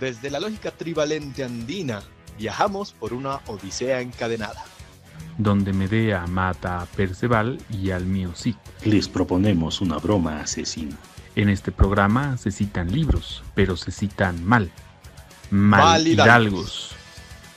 [0.00, 2.02] Desde la lógica trivalente andina,
[2.38, 4.64] viajamos por una odisea encadenada.
[5.38, 8.56] Donde Medea mata a Perceval y al mío sí.
[8.84, 10.96] Les proponemos una broma asesina.
[11.34, 14.70] En este programa se citan libros, pero se citan mal.
[15.50, 16.26] Mal, Mal hidalgos.
[16.26, 16.90] hidalgos.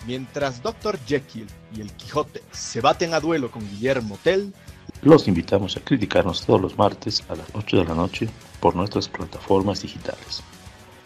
[0.05, 0.97] Mientras Dr.
[1.05, 4.53] Jekyll y el Quijote se baten a duelo con Guillermo Tell,
[5.01, 8.29] Los invitamos a criticarnos todos los martes a las 8 de la noche
[8.59, 10.43] por nuestras plataformas digitales.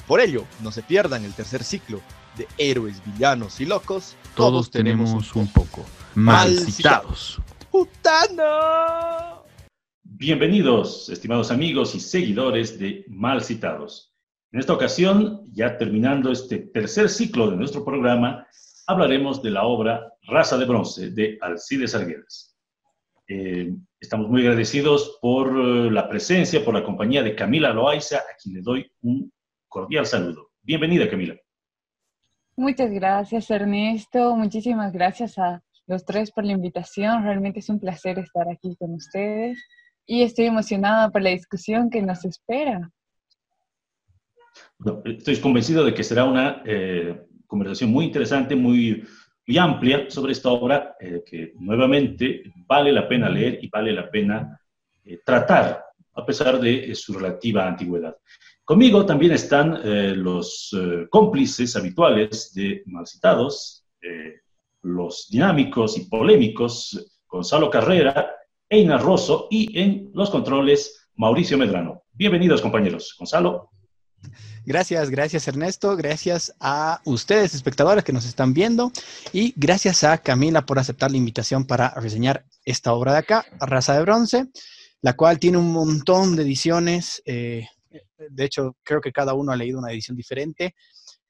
[0.07, 2.01] Por ello no se pierdan el tercer ciclo
[2.37, 4.15] de Héroes, Villanos y Locos.
[4.35, 5.85] Todos tenemos un poco.
[6.15, 7.41] Mal Mal citados.
[7.71, 9.43] ¡Putano!
[10.03, 14.13] Bienvenidos, estimados amigos y seguidores de Mal Citados.
[14.51, 18.47] En esta ocasión, ya terminando este tercer ciclo de nuestro programa,
[18.85, 22.55] hablaremos de la obra Raza de Bronce de Alcides Arguedas.
[23.27, 28.37] Eh, estamos muy agradecidos por eh, la presencia, por la compañía de Camila Loaiza, a
[28.41, 29.31] quien le doy un
[29.73, 30.51] cordial saludo.
[30.61, 31.35] Bienvenida, Camila.
[32.55, 34.35] Muchas gracias, Ernesto.
[34.35, 37.23] Muchísimas gracias a los tres por la invitación.
[37.23, 39.57] Realmente es un placer estar aquí con ustedes
[40.05, 42.91] y estoy emocionada por la discusión que nos espera.
[45.05, 49.03] Estoy convencido de que será una eh, conversación muy interesante, muy,
[49.47, 54.11] muy amplia sobre esta obra eh, que nuevamente vale la pena leer y vale la
[54.11, 54.59] pena
[55.03, 58.15] eh, tratar, a pesar de su relativa antigüedad.
[58.65, 64.39] Conmigo también están eh, los eh, cómplices habituales de Malcitados, eh,
[64.83, 68.31] los dinámicos y polémicos Gonzalo Carrera,
[68.69, 72.03] Einar Rosso y en los controles Mauricio Medrano.
[72.13, 73.13] Bienvenidos, compañeros.
[73.19, 73.69] Gonzalo.
[74.65, 78.93] Gracias, gracias Ernesto, gracias a ustedes espectadores que nos están viendo
[79.33, 83.95] y gracias a Camila por aceptar la invitación para reseñar esta obra de acá, Raza
[83.95, 84.47] de Bronce,
[85.01, 87.21] la cual tiene un montón de ediciones.
[88.29, 90.75] De hecho, creo que cada uno ha leído una edición diferente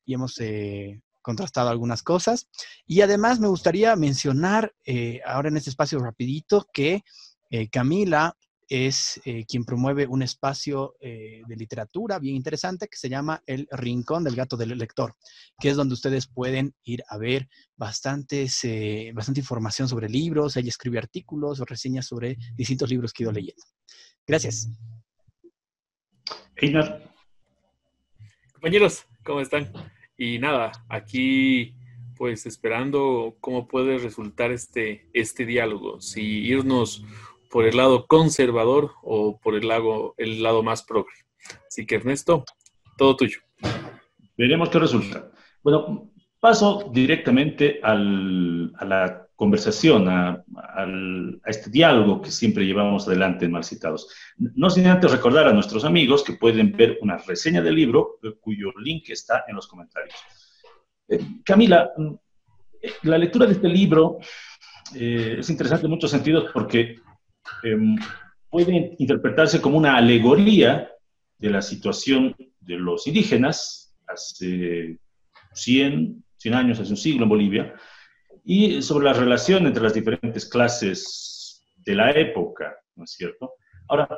[0.05, 2.47] y hemos eh, contrastado algunas cosas.
[2.85, 7.03] Y además me gustaría mencionar eh, ahora en este espacio rapidito que
[7.49, 8.35] eh, Camila
[8.69, 14.35] es quien promueve un espacio de literatura bien interesante que se llama El Rincón del
[14.35, 15.15] Gato del Lector,
[15.59, 18.61] que es donde ustedes pueden ir a ver bastantes,
[19.13, 20.57] bastante información sobre libros.
[20.57, 23.63] Ella escribe artículos o reseñas sobre distintos libros que he ido leyendo.
[24.25, 24.69] Gracias.
[26.57, 27.01] Einar.
[28.53, 29.71] Compañeros, ¿cómo están?
[30.17, 31.75] Y nada, aquí
[32.15, 37.03] pues esperando cómo puede resultar este, este diálogo, si irnos
[37.49, 41.13] por el lado conservador o por el lado, el lado más progre.
[41.67, 42.45] Así que Ernesto,
[42.97, 43.39] todo tuyo.
[44.37, 45.31] Veremos qué resulta.
[45.63, 50.43] Bueno, paso directamente al- a la conversación, a,
[51.45, 54.07] este diálogo que siempre llevamos adelante en Malcitados.
[54.37, 58.33] No sin antes recordar a nuestros amigos que pueden ver una reseña del libro, eh,
[58.39, 60.15] cuyo link está en los comentarios.
[61.07, 62.13] Eh, Camila, mm,
[62.81, 64.19] eh, la lectura de este libro
[64.95, 66.97] eh, es interesante en muchos sentidos porque
[67.63, 67.95] em,
[68.49, 70.89] puede interpretarse como una alegoría
[71.37, 74.99] de la situación de los indígenas hace
[75.53, 77.73] 100, 100 años, hace un siglo en Bolivia,
[78.43, 83.53] y sobre la relación entre las diferentes clases de la época, ¿no es cierto?
[83.87, 84.09] Ahora,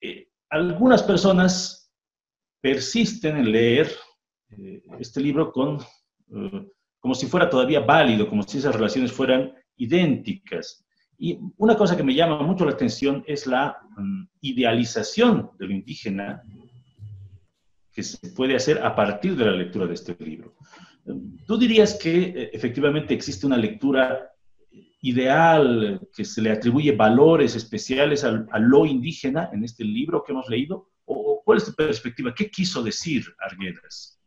[0.00, 1.92] eh, algunas personas
[2.60, 3.90] persisten en leer
[4.50, 6.68] eh, este libro con, eh,
[6.98, 10.84] como si fuera todavía válido, como si esas relaciones fueran idénticas.
[11.18, 15.72] Y una cosa que me llama mucho la atención es la mm, idealización de lo
[15.72, 16.42] indígena
[17.92, 20.54] que se puede hacer a partir de la lectura de este libro.
[21.46, 24.32] ¿Tú dirías que eh, efectivamente existe una lectura
[25.02, 30.32] ideal, que se le atribuye valores especiales al- a lo indígena en este libro que
[30.32, 30.90] hemos leído?
[31.04, 32.34] ¿O cuál es tu perspectiva?
[32.34, 34.18] ¿Qué quiso decir Arguedas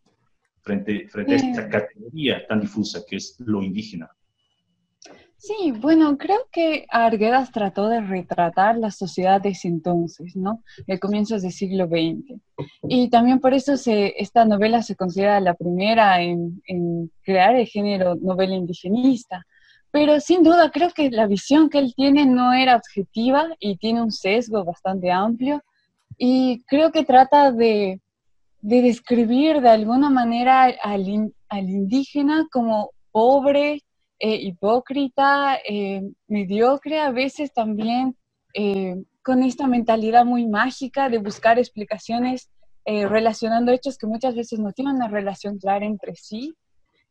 [0.61, 1.69] frente, frente a esta Eh.
[1.69, 4.09] categoría tan difusa que es lo indígena?
[5.41, 10.61] Sí, bueno, creo que Arguedas trató de retratar la sociedad de ese entonces, ¿no?
[10.85, 12.41] De comienzos del siglo XX.
[12.89, 16.61] Y también por eso esta novela se considera la primera en,
[17.23, 19.45] crear el género novela indigenista.
[19.91, 24.01] Pero sin duda creo que la visión que él tiene no era objetiva y tiene
[24.01, 25.63] un sesgo bastante amplio.
[26.17, 28.01] Y creo que trata de,
[28.59, 31.07] de describir de alguna manera al
[31.69, 33.83] indígena como pobre,
[34.19, 38.15] eh, hipócrita, eh, mediocre, a veces también
[38.53, 42.49] eh, con esta mentalidad muy mágica de buscar explicaciones
[42.91, 46.55] eh, relacionando hechos que muchas veces no tienen una relación clara entre sí.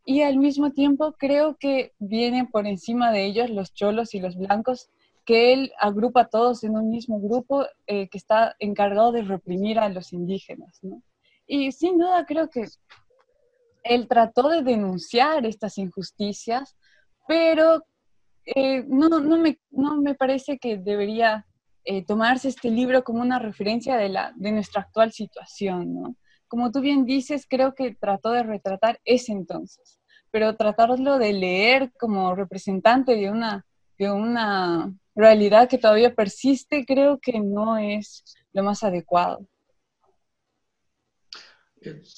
[0.04, 4.36] Y al mismo tiempo creo que vienen por encima de ellos los cholos y los
[4.36, 4.88] blancos,
[5.24, 9.78] que él agrupa a todos en un mismo grupo eh, que está encargado de reprimir
[9.78, 10.80] a los indígenas.
[10.82, 11.02] ¿no?
[11.46, 12.64] Y sin duda creo que
[13.84, 16.76] él trató de denunciar estas injusticias,
[17.28, 17.84] pero
[18.46, 21.46] eh, no, no, me, no me parece que debería
[21.84, 26.16] eh, tomarse este libro como una referencia de, la, de nuestra actual situación, ¿no?
[26.48, 31.92] Como tú bien dices, creo que trató de retratar ese entonces, pero tratarlo de leer
[32.00, 33.66] como representante de una,
[33.98, 38.24] de una realidad que todavía persiste, creo que no es
[38.54, 39.46] lo más adecuado.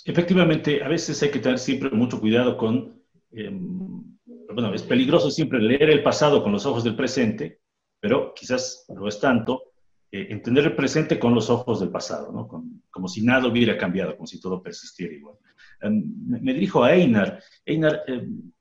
[0.04, 3.02] Efectivamente, a veces hay que tener siempre mucho cuidado con,
[3.32, 4.04] em,
[4.52, 7.60] bueno, es peligroso siempre leer el pasado con los ojos del presente,
[8.00, 9.62] pero quizás no es tanto
[10.10, 12.48] eh, entender el presente con los ojos del pasado, ¿no?
[12.90, 15.36] como si nada hubiera cambiado, como si todo persistiera igual.
[15.80, 17.42] Em, me, dirijo a Einar.
[17.64, 18.52] Einar, em,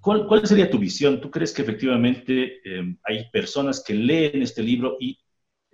[0.00, 1.20] ¿cuál, ¿cuál, sería tu visión?
[1.20, 2.60] ¿Tú crees que efectivamente
[3.04, 5.18] hay personas que leen este libro y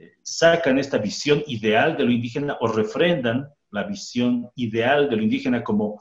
[0.03, 5.23] eh, sacan esta visión ideal de lo indígena o refrendan la visión ideal de lo
[5.23, 6.01] indígena como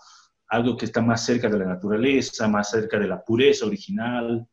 [0.52, 4.46] algo que está más cerca de la naturaleza, más cerca de la pureza original.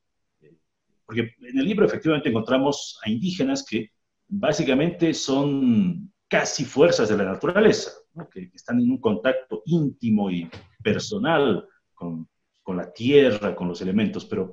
[1.05, 3.91] Porque en el libro efectivamente encontramos a indígenas que
[4.29, 7.91] básicamente son casi fuerzas de la naturaleza,
[8.31, 10.49] que, están en un contacto íntimo y
[10.83, 12.29] personal con,
[12.63, 14.53] con, la tierra, con los elementos, pero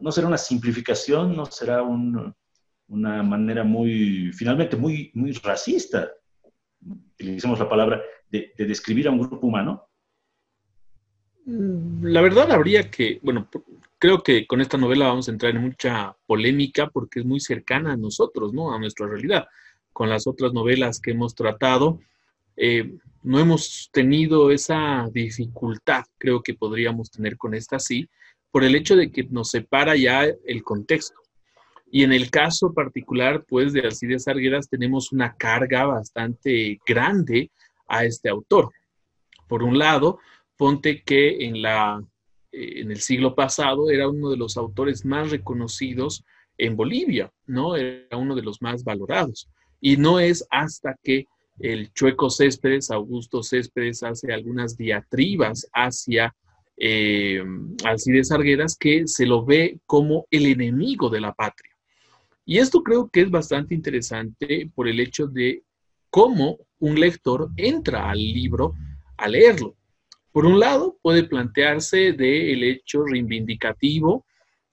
[0.00, 6.10] no será una simplificación, no será una manera muy, finalmente muy, muy racista
[6.82, 9.88] utilicemos la palabra, de, describir a un grupo humano?
[11.46, 13.48] Mm, la verdad habría que, bueno,
[13.98, 17.92] creo que con esta novela vamos a entrar en mucha polémica porque es muy cercana
[17.92, 18.72] a nosotros, ¿no?
[18.72, 19.46] A nuestra realidad.
[19.92, 22.00] Con las otras novelas que hemos tratado,
[22.56, 28.08] eh, no hemos tenido esa dificultad, creo que podríamos tener con esta sí,
[28.50, 31.20] por el hecho de que nos separa ya el contexto.
[31.92, 37.50] Y en el caso particular, pues, de Alcides Arguedas, tenemos una carga bastante grande
[37.88, 38.72] a este autor.
[39.48, 40.20] Por un lado,
[40.60, 42.04] ponte que en, la,
[42.52, 46.22] eh, en el siglo pasado era uno de los autores más reconocidos
[46.58, 47.76] en Bolivia, ¿no?
[47.76, 49.48] Era uno de los más valorados.
[49.80, 51.24] Y no es hasta que
[51.60, 56.36] el Chueco Céspedes, Augusto Céspedes, hace algunas diatribas hacia
[56.76, 57.42] eh,
[57.82, 61.74] Alcides Arguedas que se lo ve como el enemigo de la patria.
[62.44, 65.62] Y esto creo que es bastante interesante por el hecho de
[66.10, 68.74] cómo un lector entra al libro
[69.16, 69.79] a leerlo.
[70.32, 74.24] Por un lado, puede plantearse del hecho reivindicativo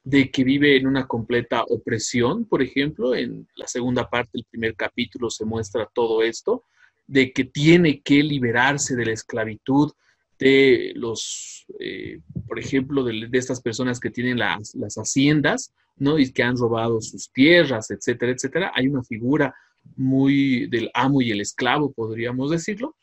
[0.04, 4.75] de que vive en una completa opresión, por ejemplo, en la segunda parte del primer
[4.75, 6.63] capítulo se muestra todo esto,
[7.07, 9.92] de que tiene que liberarse de la esclavitud
[10.39, 16.19] de los, eh, por ejemplo, de, estas personas que tienen las, las haciendas, ¿no?
[16.19, 18.71] Y que han robado sus tierras, etcétera, etcétera.
[18.75, 19.56] Hay una figura
[19.95, 22.95] muy del amo y el esclavo, podríamos decirlo.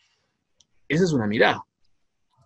[0.88, 1.64] Esa es una mirada.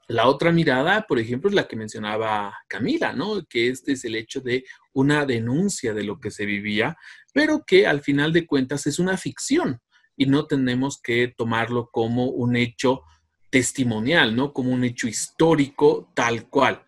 [0.08, 3.44] La otra mirada, por ejemplo, es la que mencionaba Camila, ¿no?
[3.44, 4.64] Que este es el hecho de
[4.94, 6.96] una denuncia de lo que se vivía,
[7.34, 9.81] pero que al final de cuentas es una ficción
[10.16, 13.02] y no tenemos que tomarlo como un hecho
[13.50, 14.55] testimonial, ¿no?
[14.55, 16.82] Como un hecho histórico tal cual.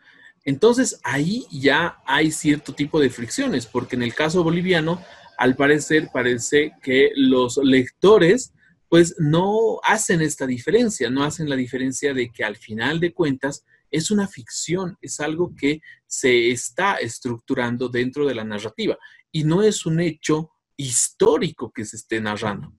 [0.45, 5.05] Entonces ahí ya hay cierto tipo de fricciones, porque en el caso boliviano,
[5.37, 8.55] al parecer, parece que los lectores
[8.91, 13.65] pues no hacen esta diferencia, no hacen la diferencia de que al final de cuentas
[13.89, 18.99] es una ficción, es algo que se está estructurando dentro de la narrativa
[19.31, 22.75] y no es un hecho histórico que se esté narrando.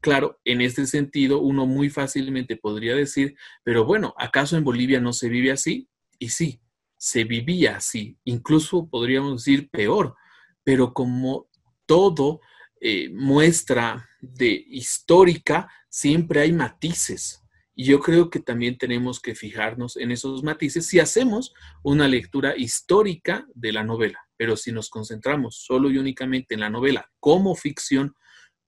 [0.00, 5.12] Claro, en este sentido, uno muy fácilmente podría decir, pero bueno, ¿acaso en Bolivia no
[5.12, 5.86] se vive así?
[6.18, 6.62] Y sí,
[6.96, 10.16] se vivía así, incluso podríamos decir peor,
[10.64, 11.50] pero como
[11.84, 12.40] todo
[12.84, 17.40] eh, muestra de histórica, siempre hay matices.
[17.76, 22.56] Y yo creo que también tenemos que fijarnos en esos matices si hacemos una lectura
[22.56, 24.18] histórica de la novela.
[24.36, 28.16] Pero si nos concentramos solo y únicamente en la novela como ficción,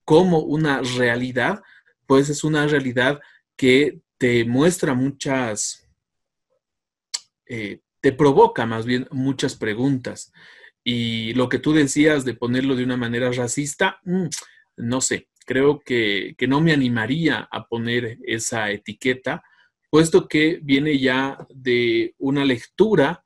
[0.05, 1.61] como una realidad,
[2.07, 3.21] pues es una realidad
[3.57, 5.89] que te muestra muchas
[7.47, 10.33] eh, te provoca más bien muchas preguntas.
[10.85, 14.27] Y lo que tú decías de ponerlo de una manera racista, mm,
[14.77, 19.43] no sé, creo que, no me animaría a poner esa etiqueta,
[19.91, 23.25] puesto que viene ya de una lectura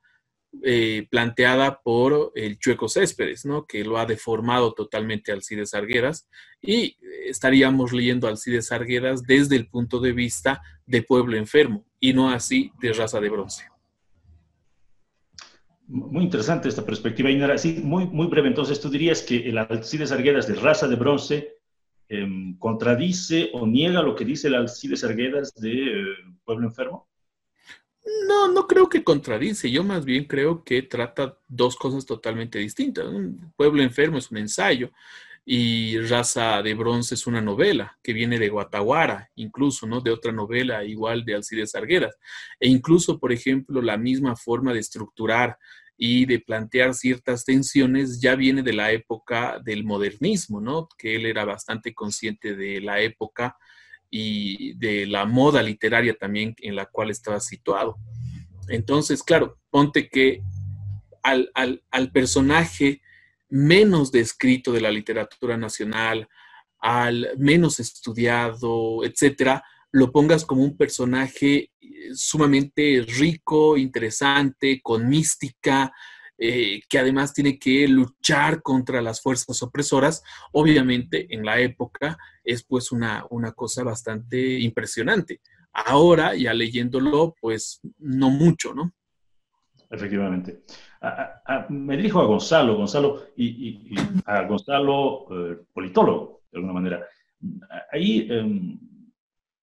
[0.62, 3.66] eh, planteada por el Chueco Céspedes, ¿no?
[3.66, 6.28] que lo ha deformado totalmente Alcides Arguedas,
[6.62, 6.96] y
[7.26, 12.72] estaríamos leyendo Alcides Arguedas desde el punto de vista de pueblo enfermo, y no así
[12.80, 13.64] de raza de bronce.
[15.88, 17.56] Muy interesante esta perspectiva, Inara.
[17.82, 18.48] Muy breve.
[18.48, 21.56] Entonces, ¿tú dirías que el Alcides Arguedas de raza de bronce
[22.08, 26.04] em, contradice o niega lo que dice el Alcides Arguedas de eh,
[26.44, 27.08] Pueblo Enfermo?
[28.26, 29.70] No, no creo que contradice.
[29.70, 33.06] Yo más bien creo que trata dos cosas totalmente distintas.
[33.06, 34.90] Un pueblo enfermo es un ensayo
[35.50, 40.02] y Raza de Bronce es una novela que viene de Guataguara, incluso, ¿no?
[40.02, 42.18] De otra novela igual de Alcides Arguedas.
[42.60, 45.56] E incluso, por ejemplo, la misma forma de estructurar
[45.96, 50.86] y de plantear ciertas tensiones ya viene de la época del modernismo, ¿no?
[50.98, 53.56] Que él era bastante consciente de la época
[54.10, 57.96] y de la moda literaria también en la cual estaba situado.
[58.68, 60.42] Entonces, claro, ponte que
[61.22, 63.00] al, personaje
[63.48, 66.28] menos descrito de la literatura nacional,
[66.80, 75.92] al menos estudiado, etcétera, lo pongas como un personaje eh, sumamente rico, interesante, con mística,
[76.40, 82.62] eh, que además tiene que luchar contra las fuerzas opresoras, obviamente en la época es
[82.62, 85.40] pues una, una cosa bastante impresionante.
[85.72, 88.92] Ahora, ya leyéndolo, pues no mucho, ¿no?
[89.90, 90.62] Efectivamente.
[91.68, 93.94] Me dirijo a Gonzalo, Gonzalo, y,
[94.26, 97.06] a Gonzalo, eh, politólogo, de alguna manera.
[97.92, 98.78] Ahí, em,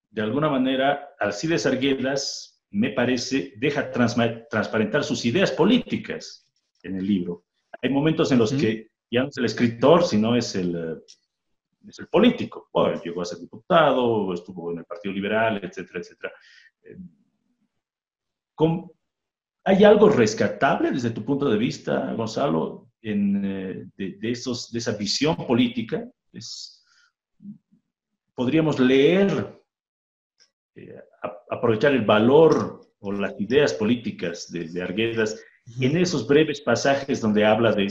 [0.10, 6.48] de alguna manera, Alcides Arguedas, me parece, deja transparentar sus ideas políticas
[6.84, 7.46] en el libro.
[7.82, 11.02] Hay momentos en los que ya no es el escritor, sino es el, eh,
[11.88, 12.70] es el político.
[12.74, 16.34] Bueno, llegó a ser diputado, estuvo en el Partido Liberal, etcétera, etcétera.
[16.84, 16.98] Eh,
[19.66, 24.96] ¿Hay algo rescatable desde tu punto de vista, Gonzalo, en, eh, de, esos, de esa
[24.96, 26.08] visión política?
[28.36, 29.58] podríamos leer,
[31.50, 35.42] aprovechar el valor o las ideas políticas de, de Arguedas
[35.80, 37.88] en esos breves pasajes donde habla de,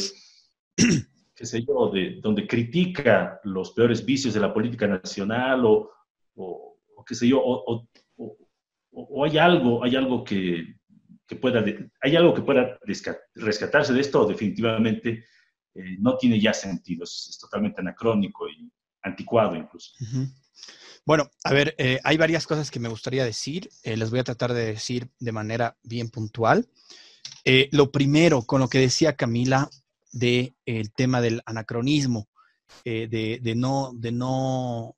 [1.35, 5.91] qué sé yo, de, donde critica los peores vicios de la política nacional o,
[6.37, 6.77] o,
[7.07, 7.89] qué sé yo, o,
[8.93, 10.77] o, hay algo, hay algo que,
[11.27, 11.65] que pueda,
[12.01, 12.79] hay algo que pueda
[13.35, 15.25] rescatarse de esto definitivamente
[15.75, 18.71] eh, no tiene ya sentido, es, totalmente anacrónico y
[19.03, 19.93] anticuado incluso.
[21.07, 24.25] Bueno, a ver, eh, hay varias cosas que me gustaría decir, eh, les voy a
[24.25, 26.67] tratar de decir de manera bien puntual.
[27.45, 29.69] Eh, lo primero, con lo que decía Camila
[30.13, 32.29] del el tema del anacronismo,
[32.85, 34.97] de, no, de no,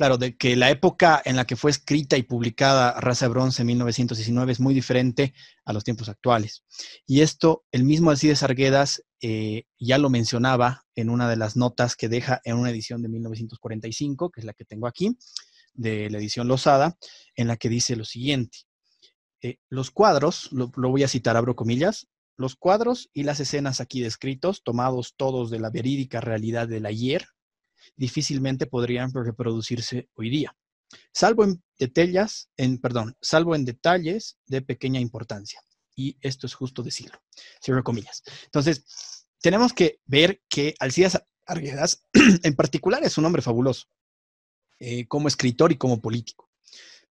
[0.00, 3.66] claro, de que la época en la que fue escrita y publicada Raza Bronce en
[3.66, 5.34] 1919 es muy diferente
[5.66, 6.64] a los tiempos actuales.
[7.06, 11.96] Y esto, el mismo Alcides Arguedas eh, ya lo mencionaba en una de las notas
[11.96, 15.18] que deja en una edición de 1945, que es la que tengo aquí,
[15.74, 16.96] de la edición Losada,
[17.36, 18.60] en la que dice lo siguiente.
[19.42, 24.00] Eh, los cuadros, lo, voy a citar, abro comillas, los cuadros y las escenas aquí
[24.00, 27.26] descritos, tomados todos de la verídica realidad del ayer,
[28.00, 30.56] difícilmente podrían reproducirse hoy día,
[31.12, 35.60] salvo en detalles, en, perdón, salvo en detalles de pequeña importancia.
[35.94, 37.20] Y esto es justo decirlo,
[37.62, 38.22] cierro comillas.
[38.46, 42.02] Entonces, tenemos que ver que Alcidas Arguedas,
[42.42, 43.86] en particular, es un hombre fabuloso,
[44.78, 46.48] eh, como escritor y como político.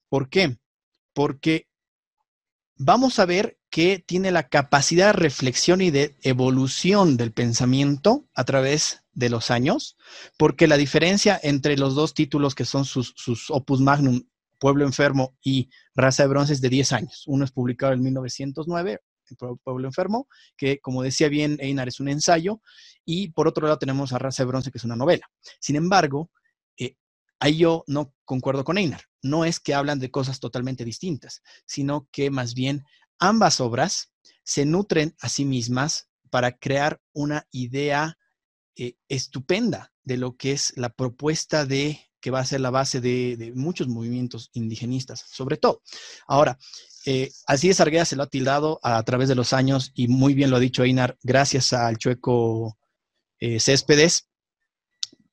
[0.08, 0.58] ¿Por qué?
[1.14, 1.68] Porque
[2.78, 8.46] vamos a ver que tiene la capacidad de reflexión y de evolución del pensamiento a
[8.46, 9.98] través de los años,
[10.38, 13.14] porque la diferencia entre los dos títulos que son sus,
[13.50, 14.22] opus magnum,
[14.60, 17.24] Pueblo Enfermo y Raza de Bronce, es de 10 años.
[17.28, 19.00] Uno es publicado en 1909,
[19.64, 22.62] Pueblo Enfermo, que como decía bien Einar es un ensayo,
[23.06, 25.30] y por otro lado tenemos a Raza de Bronce, que es una novela.
[25.60, 26.32] Sin embargo,
[26.78, 26.96] eh,
[27.40, 32.08] ahí yo no concuerdo con Einar no es que hablan de cosas totalmente distintas, sino
[32.12, 32.84] que más bien
[33.20, 34.12] ambas obras
[34.44, 38.18] se nutren a sí mismas para crear una idea
[38.78, 43.00] eh, estupenda de lo que es la propuesta de que va a ser la base
[43.02, 45.82] de, muchos movimientos indigenistas, sobre todo.
[46.28, 46.58] Ahora,
[47.06, 50.58] eh, así se lo ha tildado a, través de los años y muy bien lo
[50.58, 52.78] ha dicho Einar, gracias al chueco
[53.40, 54.28] eh, Céspedes,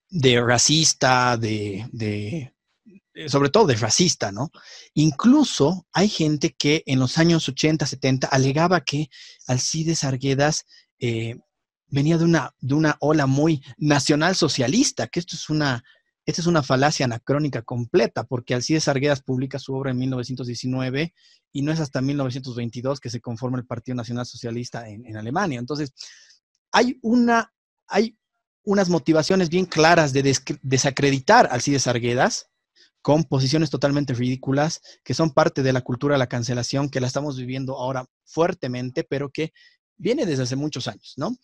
[0.09, 4.51] de racista, de, eh, sobre todo de racista, ¿no?
[4.93, 9.09] Incluso hay gente que en los años 80, 70 alegaba que
[9.49, 10.65] Alcides Arguedas
[11.95, 15.85] venía de una, de una ola muy nacional socialista, que esto es una,
[16.27, 21.15] esta es una falacia anacrónica completa, porque Alcides Arguedas publica su obra en 1919
[21.53, 25.61] y no es hasta 1922 que se conforma el Partido Nacional Socialista en, Alemania.
[25.61, 25.93] Entonces,
[26.73, 27.53] hay una,
[27.87, 28.19] hay
[28.65, 32.51] unas motivaciones bien claras de desacreditar a Alcides Arguedas,
[33.03, 37.07] con posiciones totalmente ridículas que son parte de la cultura de la cancelación que la
[37.07, 39.53] estamos viviendo ahora fuertemente, pero que
[39.97, 41.37] viene desde hace muchos años, ¿no?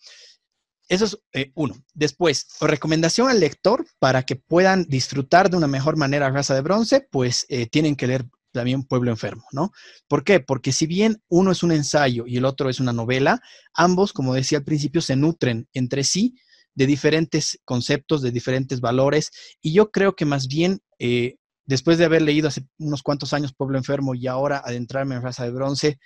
[0.91, 1.81] Eso es eh, uno.
[1.93, 7.07] Después, recomendación al lector para que puedan disfrutar de una mejor manera Raza de Bronce,
[7.09, 9.71] pues eh, tienen que leer también pueblo enfermo, ¿no?
[10.09, 10.41] ¿Por qué?
[10.41, 13.39] Porque si bien uno es un ensayo y el otro es una novela,
[13.73, 16.35] ambos, como decía al principio, se nutren entre sí
[16.75, 19.31] de diferentes conceptos, de diferentes valores,
[19.61, 23.53] y yo creo que más bien, eh, después de haber leído hace unos cuantos años
[23.55, 25.99] Pueblo Enfermo y ahora adentrarme en Raza de Bronce,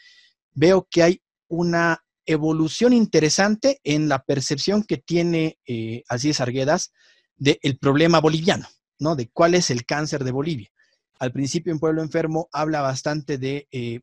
[0.54, 6.91] veo que hay una evolución interesante en la percepción que tiene eh, Alcides Arguedas
[7.38, 8.67] del problema boliviano,
[9.00, 9.15] ¿no?
[9.15, 10.70] De cuál es el cáncer de Bolivia.
[11.20, 14.01] Al principio en Pueblo Enfermo habla bastante de eh,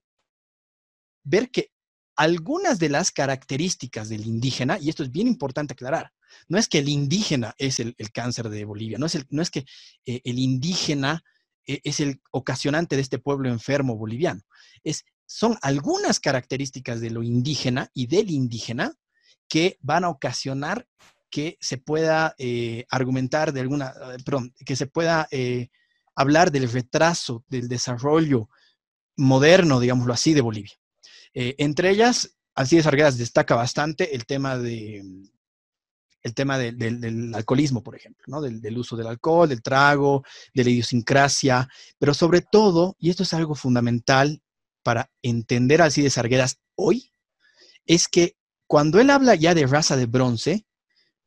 [1.25, 1.71] ver que
[2.17, 6.13] algunas de las características del indígena, y esto es bien importante aclarar,
[6.49, 9.51] no es que el indígena es el, cáncer de Bolivia, no es, el, no es
[9.51, 9.65] que
[10.07, 11.23] eh, el indígena
[11.67, 14.41] eh, es el ocasionante de este pueblo enfermo boliviano,
[14.83, 18.95] es, son algunas características de lo indígena y del indígena
[19.49, 20.87] que van a ocasionar
[21.31, 25.29] que se pueda eh, argumentar de alguna, perdón, que se pueda
[26.15, 28.51] hablar del retraso del desarrollo
[29.17, 30.75] moderno, digámoslo así, de Bolivia.
[31.33, 35.03] entre ellas, así Arguedas destaca bastante el tema de,
[36.23, 38.41] el tema del alcoholismo, por ejemplo, ¿no?
[38.41, 40.23] Del, uso del alcohol, del trago,
[40.55, 44.41] de la idiosincrasia, pero sobre todo, y esto es algo fundamental
[44.83, 47.13] para entender a Alcides Arguedas hoy,
[47.87, 48.37] es que
[48.67, 50.67] cuando él habla ya de raza de bronce,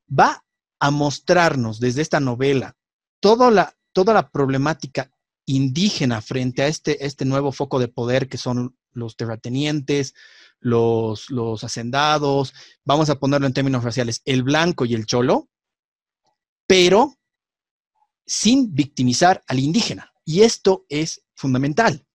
[0.07, 0.43] va
[0.79, 2.75] a mostrarnos desde esta novela
[3.19, 5.11] toda la, toda la problemática
[5.45, 10.13] indígena frente a este, este nuevo foco de poder que son los terratenientes,
[10.59, 15.49] los, los hacendados, vamos a ponerlo en términos raciales, el blanco y el cholo,
[16.65, 17.15] pero
[18.25, 20.11] sin victimizar al indígena.
[20.23, 22.05] Y esto es fundamental.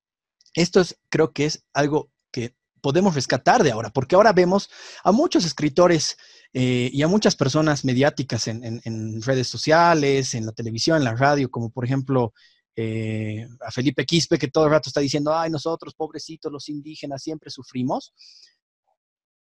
[0.54, 4.70] Esto es, creo que es algo que podemos rescatar de ahora, porque ahora vemos
[5.04, 6.16] a muchos escritores
[6.52, 11.50] eh, y a muchas personas mediáticas en, redes sociales, en la televisión, en la radio,
[11.50, 12.32] como por ejemplo
[12.74, 17.22] eh, a Felipe Quispe, que todo el rato está diciendo, ay, nosotros, pobrecitos, los indígenas,
[17.22, 18.14] siempre sufrimos.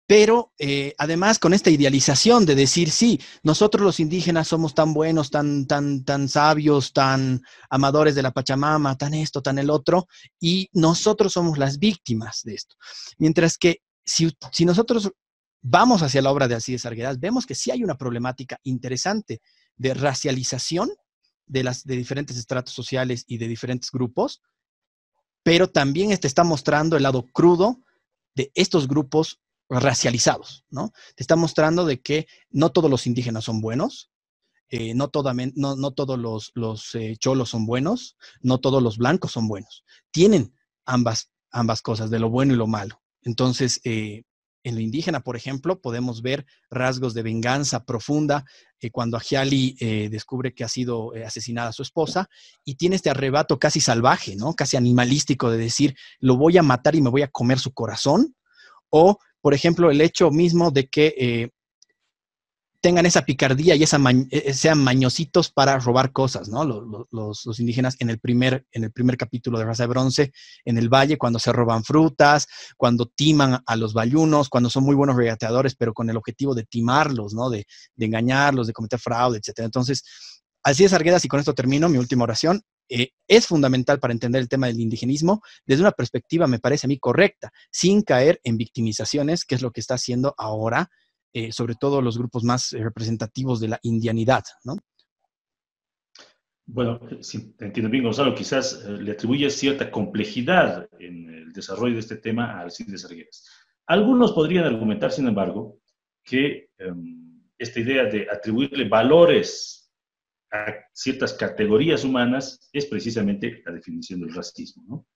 [0.06, 5.32] Pero eh, además con esta idealización de decir, sí, nosotros los indígenas somos tan buenos,
[5.32, 10.08] tan, tan, tan sabios, tan amadores de la Pachamama, tan esto, tan el otro,
[10.40, 12.76] y nosotros somos las víctimas de esto.
[13.18, 15.10] Mientras que si, si nosotros
[15.62, 19.42] vamos hacia la obra de Alcides Arguedas, vemos que sí hay una problemática interesante
[19.78, 20.92] de racialización
[21.46, 24.42] de, las, de diferentes estratos sociales y de diferentes grupos,
[25.44, 27.80] pero también este está mostrando el lado crudo
[28.36, 29.40] de estos grupos
[29.70, 30.92] racializados, ¿no?
[31.16, 34.12] Te está mostrando de que no todos los indígenas son buenos,
[34.76, 35.12] eh, no,
[35.56, 39.84] no, no, todos los, los eh, cholos son buenos, no todos los blancos son buenos.
[40.10, 40.52] Tienen
[40.84, 43.00] ambas, ambas cosas, de lo bueno y lo malo.
[43.22, 44.24] Entonces, eh,
[44.64, 48.46] en lo indígena, por ejemplo, podemos ver rasgos de venganza profunda
[48.92, 49.78] cuando Ajiali
[50.10, 52.30] descubre que ha sido asesinada su esposa
[52.66, 54.56] y tiene este arrebato casi salvaje, ¿no?
[54.56, 58.36] Casi animalístico de decir, lo voy a matar y me voy a comer su corazón.
[58.90, 61.52] O, por ejemplo, el hecho mismo de que
[62.84, 66.66] tengan esa picardía y esa eh, eh, sean mañositos para robar cosas, ¿no?
[66.66, 70.34] Los, indígenas en el, primer, en el primer capítulo de Raza de Bronce,
[70.66, 74.96] en el valle, cuando se roban frutas, cuando timan a los bayunos, cuando son muy
[74.96, 77.50] buenos regateadores, pero con el objetivo de timarlos, ¿no?
[77.50, 77.66] De,
[77.98, 79.60] engañarlos, de cometer fraude, etc.
[79.60, 80.04] Entonces,
[80.62, 82.62] así es, Arguedas, y con esto termino mi última oración.
[82.96, 86.90] Eh, es fundamental para entender el tema del indigenismo desde una perspectiva, me parece a
[86.90, 90.92] mí, correcta, sin caer en victimizaciones, que es lo que está haciendo ahora
[91.34, 94.78] eh, sobre todo los grupos más eh, representativos de la indianidad, ¿no?
[96.68, 102.18] Bueno, si entiendo bien, Gonzalo, quizás le atribuye cierta complejidad en el desarrollo de este
[102.18, 103.50] tema a Alcides Arguedas.
[103.88, 105.80] Algunos podrían argumentar, sin embargo,
[106.24, 109.83] que em, esta idea de atribuirle valores
[110.54, 114.84] a ciertas categorías humanas es precisamente la definición del racismo.
[114.88, 115.08] ¿no?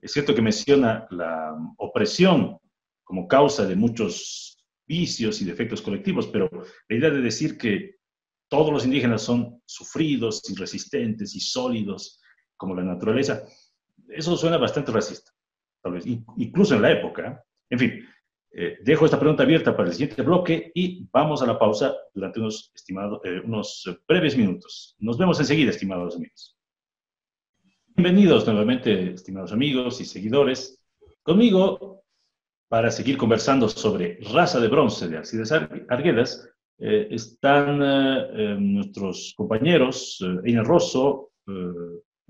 [0.00, 2.56] Es cierto que menciona la opresión
[3.02, 4.56] como causa de muchos
[4.86, 6.48] vicios y defectos colectivos, pero
[6.88, 7.96] la idea de decir que
[8.48, 12.20] todos los indígenas son sufridos y resistentes y sólidos
[12.56, 13.42] como la naturaleza,
[14.08, 15.32] eso suena bastante racista,
[15.82, 17.44] tal vez, incluso en la época.
[17.68, 18.04] En fin,
[18.52, 22.40] eh, dejo esta pregunta abierta para el siguiente bloque y vamos a la pausa durante
[22.40, 24.96] unos, estimados, eh, unos breves minutos.
[24.98, 26.56] Nos vemos enseguida, estimados amigos.
[27.88, 30.80] Bienvenidos nuevamente, estimados amigos y seguidores.
[31.22, 32.00] Conmigo
[32.70, 39.34] para seguir conversando sobre Raza de Bronce de Alcides Arguedas, eh, están eh, eh, nuestros
[39.36, 41.32] compañeros Einer Rosso,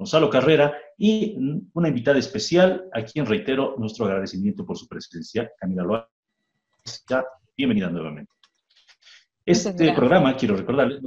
[0.00, 1.36] Gonzalo Carrera y
[1.74, 6.10] una invitada especial a quien reitero nuestro agradecimiento por su presencia, Camila Loa.
[7.54, 8.32] Bienvenida nuevamente.
[9.44, 11.02] Este programa, quiero recordarles,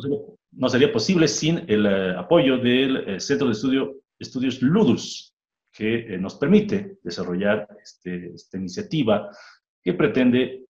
[0.52, 5.34] no sería, posible sin el apoyo del Centro de Estudio, Estudios Ludus,
[5.72, 9.32] que nos permite desarrollar este, esta iniciativa
[9.82, 10.68] que pretende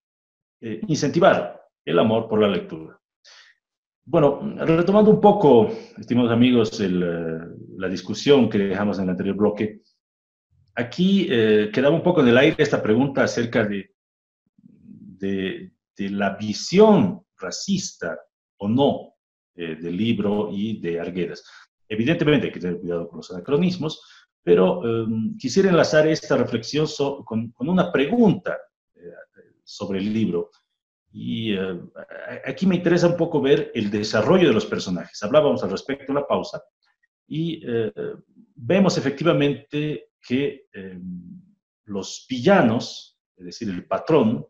[0.62, 2.98] incentivar el amor por la lectura.
[4.06, 9.82] Bueno, retomando un poco, estimados amigos, la discusión que dejamos en el anterior bloque,
[10.76, 13.94] aquí quedaba un poco en el aire esta pregunta acerca de
[15.98, 18.20] la visión racista
[18.58, 19.14] o no
[19.56, 21.44] eh, del libro y de Arguedas.
[21.88, 24.02] Evidentemente hay que tener cuidado con los anacronismos,
[24.42, 26.88] pero em, quisiera enlazar esta reflexión
[27.24, 28.58] con, una pregunta
[28.96, 29.02] eh,
[29.64, 30.50] sobre el libro.
[31.14, 31.80] Y eh,
[32.46, 35.22] aquí me interesa un poco ver el desarrollo de los personajes.
[35.24, 36.62] Hablábamos al respecto en la pausa
[37.28, 37.64] y
[38.56, 41.42] vemos efectivamente que em,
[41.86, 44.46] los villanos, es decir, el patrón,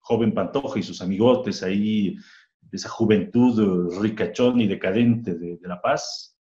[0.00, 2.16] joven Pantoja y sus amigotes ahí,
[2.60, 6.36] de esa juventud ricachón y decadente de, La Paz,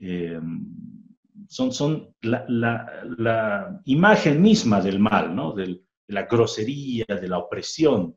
[0.00, 0.40] eh,
[1.48, 5.52] son, son la, la, imagen misma del mal, ¿no?
[5.52, 8.16] de la grosería, de la opresión,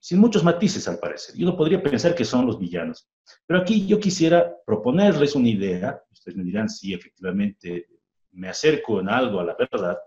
[0.00, 1.34] sin muchos matices al parecer.
[1.36, 3.08] Yo no podría pensar que son los villanos.
[3.44, 7.88] Pero aquí yo quisiera proponerles una idea, ustedes me dirán si efectivamente
[8.30, 9.98] me acerco en algo a la verdad,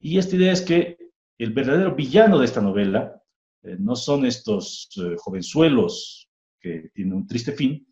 [0.00, 0.96] y esta idea es que
[1.38, 3.22] el verdadero villano de esta novela
[3.62, 6.28] eh, no son estos eh, jovenzuelos
[6.60, 7.86] que tienen un triste fin,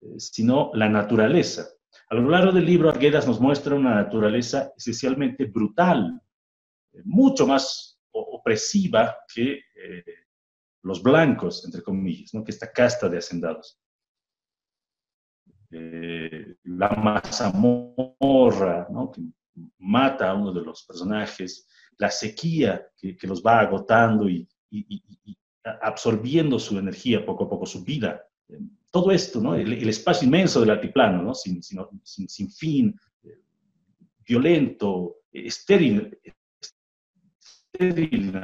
[0.00, 1.68] eh, sino la naturaleza.
[2.08, 6.20] A lo largo del libro, Arguedas nos muestra una naturaleza esencialmente brutal,
[7.04, 9.60] mucho más opresiva que
[10.82, 12.44] los blancos, entre comillas, ¿no?
[12.44, 13.78] que esta casta de hacendados.
[15.70, 19.10] la mazamorra, ¿no?
[19.10, 19.22] que
[19.78, 24.48] mata a uno de los personajes, la sequía que, los va agotando y,
[25.62, 28.24] absorbiendo su energía poco a poco, su vida.
[28.90, 29.54] Todo esto, ¿no?
[29.54, 31.34] el, espacio inmenso del altiplano, ¿no?
[31.34, 32.98] sin, fin,
[34.26, 36.18] violento, estéril,
[37.72, 38.34] estéril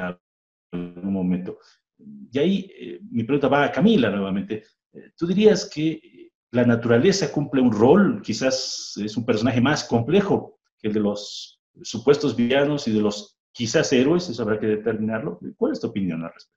[0.73, 1.59] en un momento.
[1.99, 4.65] Y ahí eh, mi pregunta va a Camila nuevamente.
[4.93, 10.59] Eh, ¿Tú dirías que la naturaleza cumple un rol, quizás es un personaje más complejo
[10.79, 15.41] que el de los supuestos villanos y de los quizás héroes, eso habrá que determinarlo.
[15.57, 16.57] ¿Cuál es tu opinión al respecto?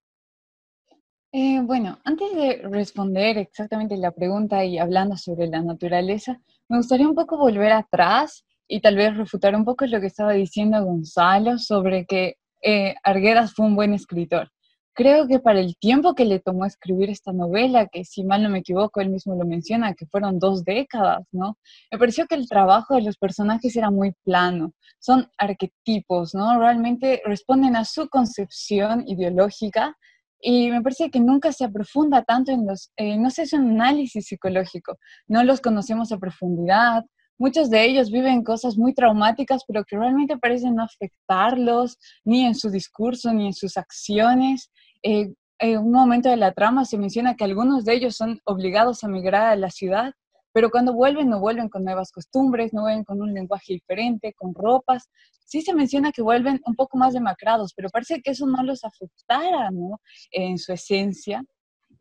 [1.31, 7.07] Eh, bueno, antes de responder exactamente la pregunta y hablando sobre la naturaleza, me gustaría
[7.07, 11.57] un poco volver atrás y tal vez refutar un poco lo que estaba diciendo Gonzalo
[11.57, 14.49] sobre que eh, Arguedas fue un buen escritor
[14.93, 18.49] creo que para el tiempo que le tomó escribir esta novela, que si mal no
[18.49, 21.57] me equivoco, él mismo lo menciona, que fueron dos décadas, ¿no?
[21.91, 26.59] Me pareció que el trabajo de los personajes era muy plano, son arquetipos, ¿no?
[26.59, 29.95] Realmente responden a su concepción ideológica
[30.41, 33.71] y me parece que nunca se aprofunda tanto en los, eh, no sé, es un
[33.71, 34.97] análisis psicológico,
[35.27, 37.03] no los conocemos a profundidad,
[37.39, 42.53] muchos de ellos viven cosas muy traumáticas, pero que realmente parecen no afectarlos ni en
[42.53, 44.69] su discurso ni en sus acciones.
[45.01, 49.03] Eh, en un momento de la trama se menciona que algunos de ellos son obligados
[49.03, 50.13] a migrar a la ciudad,
[50.53, 54.53] pero cuando vuelven no vuelven con nuevas costumbres, no vuelven con un lenguaje diferente, con
[54.53, 55.09] ropas.
[55.45, 58.83] Sí se menciona que vuelven un poco más demacrados, pero parece que eso no los
[58.83, 59.99] afectara, ¿no?
[60.31, 61.43] En su esencia.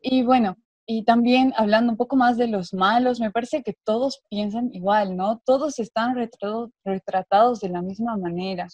[0.01, 0.55] Y bueno,
[0.91, 5.15] y también hablando un poco más de los malos, me parece que todos piensan igual,
[5.15, 5.39] ¿no?
[5.45, 6.15] Todos están
[6.83, 8.65] retratados de la misma manera.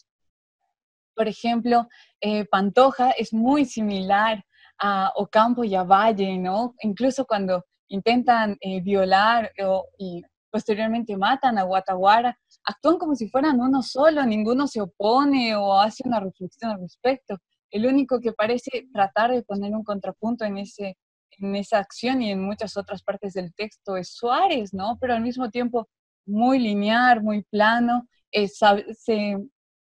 [1.14, 1.90] Por ejemplo,
[2.22, 4.46] eh, Pantoja es muy similar
[4.80, 6.74] a Ocampo y a Valle, ¿no?
[6.84, 9.52] Incluso cuando intentan eh, violar
[9.98, 15.78] y posteriormente matan a Guataguara, actúan como si fueran uno solo, ninguno se opone o
[15.78, 17.36] hace una reflexión al respecto.
[17.70, 20.98] El único que parece tratar de poner un contrapunto en ese
[21.40, 24.98] en esa acción y en muchas otras partes del texto es Suárez, ¿no?
[25.00, 25.88] Pero al mismo tiempo
[26.26, 28.60] muy lineal, muy plano, es,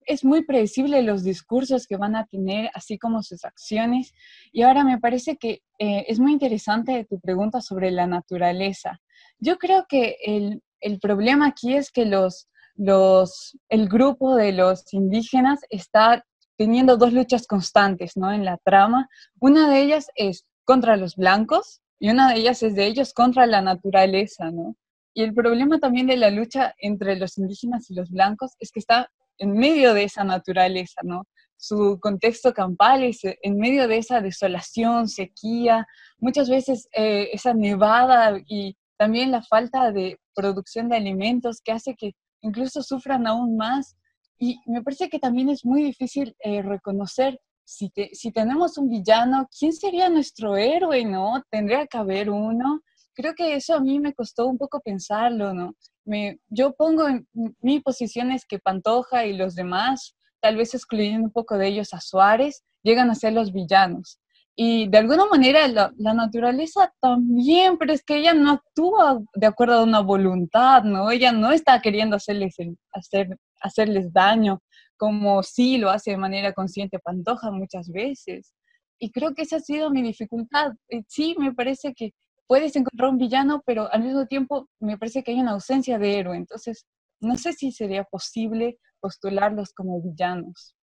[0.05, 4.13] es muy predecible los discursos que van a tener, así como sus acciones.
[4.51, 8.99] Y ahora me parece que eh, es muy interesante tu pregunta sobre la naturaleza.
[9.39, 14.93] Yo creo que el, el problema aquí es que los, los, el grupo de los
[14.93, 16.25] indígenas está
[16.57, 18.31] teniendo dos luchas constantes ¿no?
[18.31, 19.09] en la trama.
[19.39, 23.45] Una de ellas es contra los blancos y una de ellas es de ellos contra
[23.45, 24.75] la naturaleza, ¿no?
[25.13, 28.79] Y el problema también de la lucha entre los indígenas y los blancos es que
[28.79, 31.27] está en medio de esa naturaleza, ¿no?
[31.57, 38.37] Su contexto campal es en medio de esa desolación, sequía, muchas veces eh, esa nevada
[38.47, 43.95] y también la falta de producción de alimentos que hace que incluso sufran aún más.
[44.37, 49.47] Y me parece que también es muy difícil eh, reconocer si, si tenemos un villano,
[49.57, 51.43] ¿quién sería nuestro héroe, no?
[51.49, 52.81] Tendría que haber uno.
[53.13, 55.75] creo que eso a mí me costó un poco pensarlo, ¿no?
[56.05, 57.27] Me, yo pongo en
[57.61, 61.93] mi posición es que Pantoja y los demás, tal vez excluyendo un poco de ellos
[61.93, 64.19] a Suárez, llegan a ser los villanos.
[64.55, 69.75] Y de alguna manera la, naturaleza también, pero es que ella no actúa de acuerdo
[69.75, 71.09] a una voluntad, ¿no?
[71.09, 72.55] Ella no está queriendo hacerles,
[72.91, 74.61] hacer, hacerles daño,
[75.03, 78.53] como sí lo hace de manera consciente Pantoja muchas veces.
[78.97, 80.71] Y creo que esa ha sido mi dificultad.
[80.87, 82.13] Eh, sí, me parece que
[82.47, 86.19] puedes encontrar un villano, pero al mismo tiempo me parece que hay una ausencia de
[86.19, 86.37] héroe.
[86.37, 86.85] Entonces,
[87.19, 90.73] no sé si sería posible postularlos como villanos.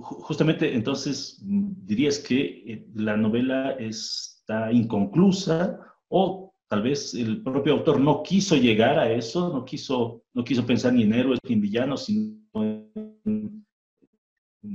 [0.00, 7.98] Justamente, entonces, dirías que eh, la novela está inconclusa o tal vez el propio autor
[7.98, 11.60] no quiso llegar a eso, no quiso, no quiso pensar ni en héroes ni en
[11.60, 12.38] villanos, sino
[13.24, 13.66] en,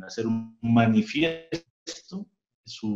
[0.04, 2.26] hacer un manifiesto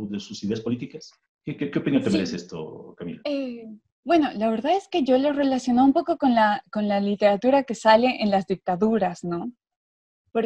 [0.09, 1.11] de, sus ideas políticas.
[1.45, 3.21] ¿Qué, opinión te merece esto, Camila?
[3.23, 3.65] Eh,
[4.03, 7.63] bueno, la verdad es que yo lo relaciono un poco con la, con la literatura
[7.63, 9.51] que sale en las dictaduras, ¿no?
[10.31, 10.45] Por,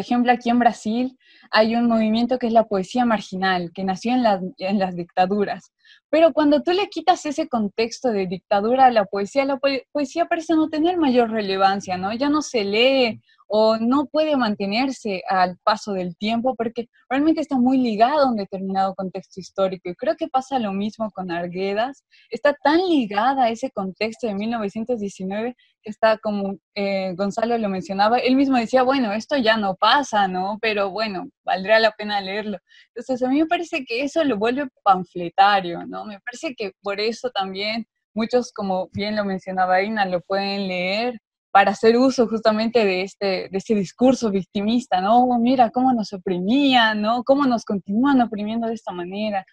[0.00, 1.18] ejemplo, aquí en Brasil
[1.50, 5.72] hay un movimiento que es la poesía marginal, que nació en, en, las dictaduras.
[6.10, 9.58] Pero cuando tú le quitas ese contexto de dictadura a la poesía, la
[9.92, 12.12] poesía parece no tener mayor relevancia, ¿no?
[12.12, 17.56] Ya no se lee o no puede mantenerse al paso del tiempo porque realmente está
[17.56, 19.88] muy ligado a un determinado contexto histórico.
[19.88, 22.04] Y creo que pasa lo mismo con Arguedas.
[22.30, 28.18] Está tan ligada a ese contexto de 1919 que está como eh, Gonzalo lo mencionaba,
[28.18, 30.58] él mismo decía, bueno, esto ya no pasa, ¿no?
[30.60, 32.58] Pero bueno, valdría la pena leerlo.
[32.94, 36.04] Entonces a mí me parece que eso lo vuelve panfletario, ¿no?
[36.04, 41.18] Me parece que por eso también muchos, como bien lo mencionaba Ina, lo pueden leer
[41.50, 45.24] para hacer uso justamente de este, de este discurso victimista, ¿no?
[45.24, 47.24] Oh, mira cómo nos oprimían, ¿no?
[47.24, 49.44] Cómo nos continúan oprimiendo de esta manera.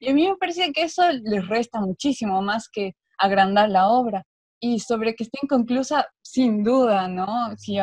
[0.00, 4.24] Y a mí me parece que eso les resta muchísimo más que agrandar la obra.
[4.60, 7.56] Y sobre que esté inconclusa, sin duda, ¿no?
[7.56, 7.78] Si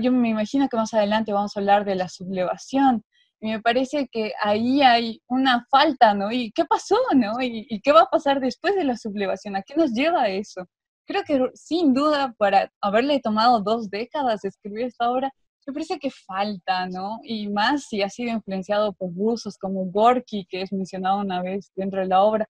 [0.00, 3.02] yo, me imagino que más adelante vamos a hablar de la sublevación.
[3.40, 6.30] Y me parece que ahí hay una falta, ¿no?
[6.30, 7.40] ¿Y qué pasó, no?
[7.42, 9.56] ¿Y, y qué va a pasar después de la sublevación?
[9.56, 10.64] ¿A qué nos lleva eso?
[11.06, 15.30] creo que sin duda para haberle tomado dos décadas escribir esta obra,
[15.66, 17.20] me parece que falta, ¿no?
[17.22, 21.70] Y más si ha sido influenciado por rusos como Gorky, que es mencionado una vez
[21.76, 22.48] dentro de la obra,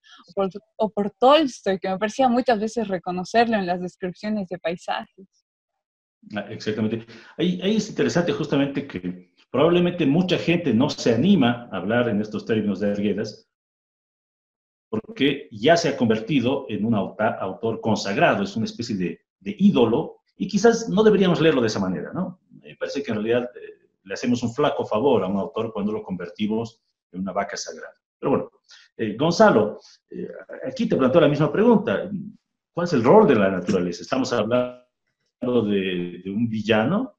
[0.78, 5.26] o por, Tolstoy, que me parecía muchas veces reconocerlo en las descripciones de paisajes.
[6.34, 7.06] Ah, exactamente.
[7.36, 12.20] Ahí, ahí es interesante justamente que probablemente mucha gente no se anima a hablar en
[12.20, 13.48] estos términos de Arguedas,
[14.88, 19.20] porque ya se ha convertido en un autor consagrado, es una especie de,
[19.58, 22.40] ídolo, y quizás no deberíamos leerlo de esa manera, ¿no?
[22.50, 25.92] Me parece que en realidad eh, le hacemos un flaco favor a un autor cuando
[25.92, 26.80] lo convertimos
[27.10, 27.94] en una vaca sagrada.
[28.18, 28.50] Pero bueno,
[28.96, 29.80] eh, Gonzalo,
[30.10, 30.28] eh,
[30.66, 32.10] aquí te planteo la misma pregunta.
[32.72, 34.02] ¿Cuál es el rol de la naturaleza?
[34.02, 34.81] Estamos hablando
[35.42, 37.18] de, un villano.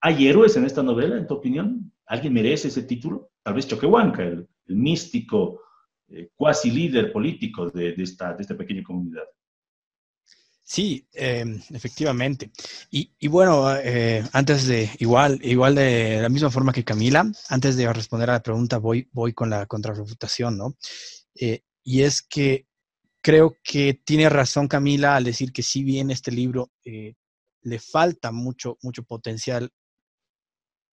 [0.00, 1.92] ¿Hay héroes en esta novela, en tu opinión?
[2.06, 3.30] ¿Alguien merece ese título?
[3.42, 5.60] Tal vez Choquehuanca, el, el místico
[6.10, 9.24] eh, cuasi líder político de, esta, de esta pequeña comunidad.
[10.62, 12.50] Sí, em, efectivamente.
[12.90, 17.92] Y, bueno, eh, antes de, igual, igual de la misma forma que Camila, antes de
[17.92, 20.76] responder a la pregunta, voy, voy con la contrarrefutación, ¿no?
[21.34, 22.66] Eh, y es que
[23.28, 28.78] creo que tiene razón Camila al decir que si bien este libro le falta mucho,
[28.80, 29.70] mucho potencial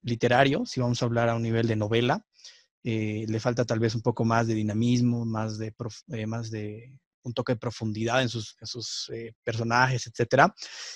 [0.02, 2.26] literario, si vamos a hablar a un nivel de novela,
[2.84, 5.74] eh, le falta tal vez un poco más de dinamismo, más de,
[6.10, 8.58] eh, más de un toque de profundidad en sus,
[9.14, 10.54] eh, personajes, etcétera,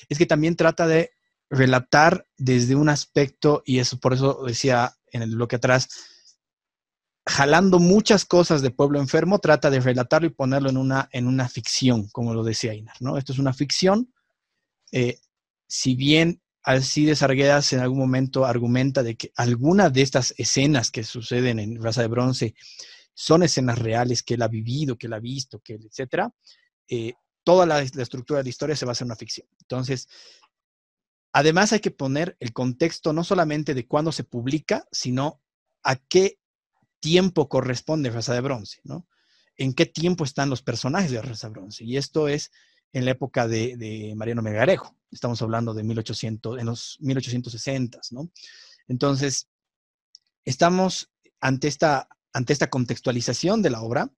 [0.09, 1.11] es que también trata de
[1.49, 5.87] relatar desde un aspecto, y eso por eso decía en el bloque atrás,
[7.29, 11.47] jalando muchas cosas de Pueblo Enfermo, trata de relatarlo y ponerlo en una, en una
[11.47, 13.17] ficción, como lo decía Inar, ¿no?
[13.17, 14.11] Esto es una ficción,
[15.67, 21.03] si bien Alcides Arguedas en algún momento argumenta de que algunas de estas escenas que
[21.03, 22.55] suceden en Raza de Bronce
[23.13, 26.33] son escenas reales que él ha vivido, que él ha visto, que etcétera.
[26.87, 27.13] Eh,
[27.43, 29.47] toda la, estructura de la historia se basa en una ficción.
[29.59, 30.07] Entonces,
[31.33, 35.41] además hay que poner el contexto no solamente de cuándo se publica, sino
[35.83, 36.39] a qué
[36.99, 39.07] tiempo corresponde Raza de Bronce, ¿no?
[39.57, 41.83] En qué tiempo están los personajes de Raza de Bronce.
[41.83, 42.51] Y esto es
[42.93, 44.95] en la época de, Mariano Melgarejo.
[45.11, 48.29] Estamos hablando de 1800, en los 1860, ¿no?
[48.87, 49.47] Entonces,
[50.45, 54.11] estamos ante esta, ante esta contextualización de la obra,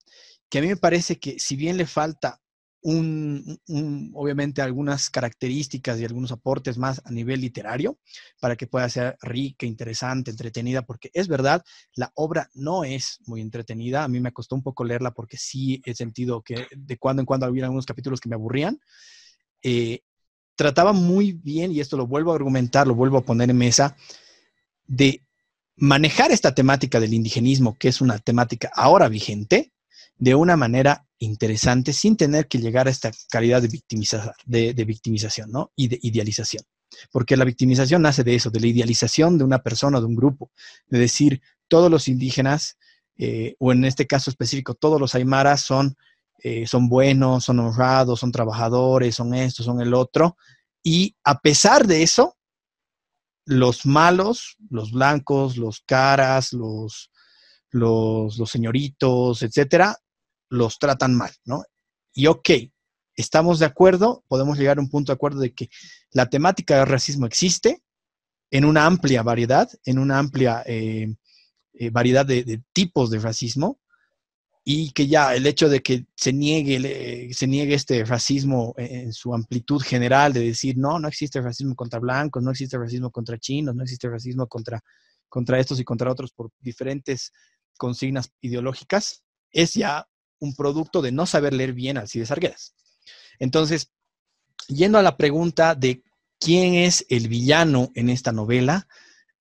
[0.48, 2.41] que a mí me parece que si bien le falta
[2.84, 7.98] obviamente algunas características y algunos aportes más a nivel literario
[8.40, 11.64] para que pueda ser rica, interesante, entretenida, porque es verdad,
[11.94, 14.02] la obra no es muy entretenida.
[14.02, 17.26] A mí me costó un poco leerla porque sí he sentido que de cuando en
[17.26, 18.80] cuando había algunos capítulos que me aburrían.
[19.62, 20.00] Eh,
[20.56, 23.96] trataba muy bien, y esto lo vuelvo a argumentar, lo vuelvo a poner en mesa,
[24.86, 25.24] de
[25.76, 29.71] manejar esta temática del indigenismo, que es una temática ahora vigente,
[30.22, 35.72] de una manera interesante sin tener que llegar a esta calidad de, de, victimización ¿no?
[35.74, 36.62] y de idealización.
[37.10, 40.52] Porque la victimización nace de eso, de la idealización de una persona, de un grupo,
[40.86, 42.78] de decir todos los indígenas,
[43.18, 45.96] eh, o en este caso específico, todos los aymaras son,
[46.38, 50.36] eh, son buenos, son honrados, son trabajadores, son esto, son el otro.
[50.84, 52.36] Y a pesar de eso,
[53.44, 57.10] los malos, los blancos, los caras, los,
[57.72, 59.96] los señoritos, etcétera,
[60.52, 61.64] los tratan mal, ¿no?
[62.12, 62.50] Y ok,
[63.16, 65.70] estamos de acuerdo, podemos llegar a un punto de acuerdo de que
[66.10, 67.82] la temática del racismo existe
[68.50, 71.14] en una amplia variedad, en una amplia eh,
[71.72, 73.80] eh, variedad de, tipos de racismo,
[74.62, 79.34] y que ya el hecho de que se niegue, se niegue este racismo en su
[79.34, 83.74] amplitud general, de decir, no, no existe racismo contra blancos, no existe racismo contra chinos,
[83.74, 84.80] no existe racismo contra,
[85.28, 87.32] contra estos y contra otros por diferentes
[87.76, 90.06] consignas ideológicas, es ya
[90.42, 92.74] un producto de no saber leer bien Alcides Arguedas.
[93.38, 93.92] Entonces,
[94.66, 96.02] yendo a la pregunta de
[96.40, 98.88] quién es el villano en esta novela,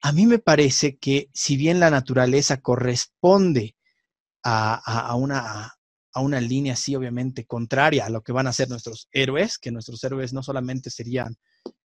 [0.01, 3.75] a mí me parece que si bien la naturaleza corresponde
[4.43, 5.73] a, una,
[6.13, 9.71] a una línea así, obviamente, contraria a lo que van a ser nuestros héroes, que
[9.71, 11.35] nuestros héroes no solamente serían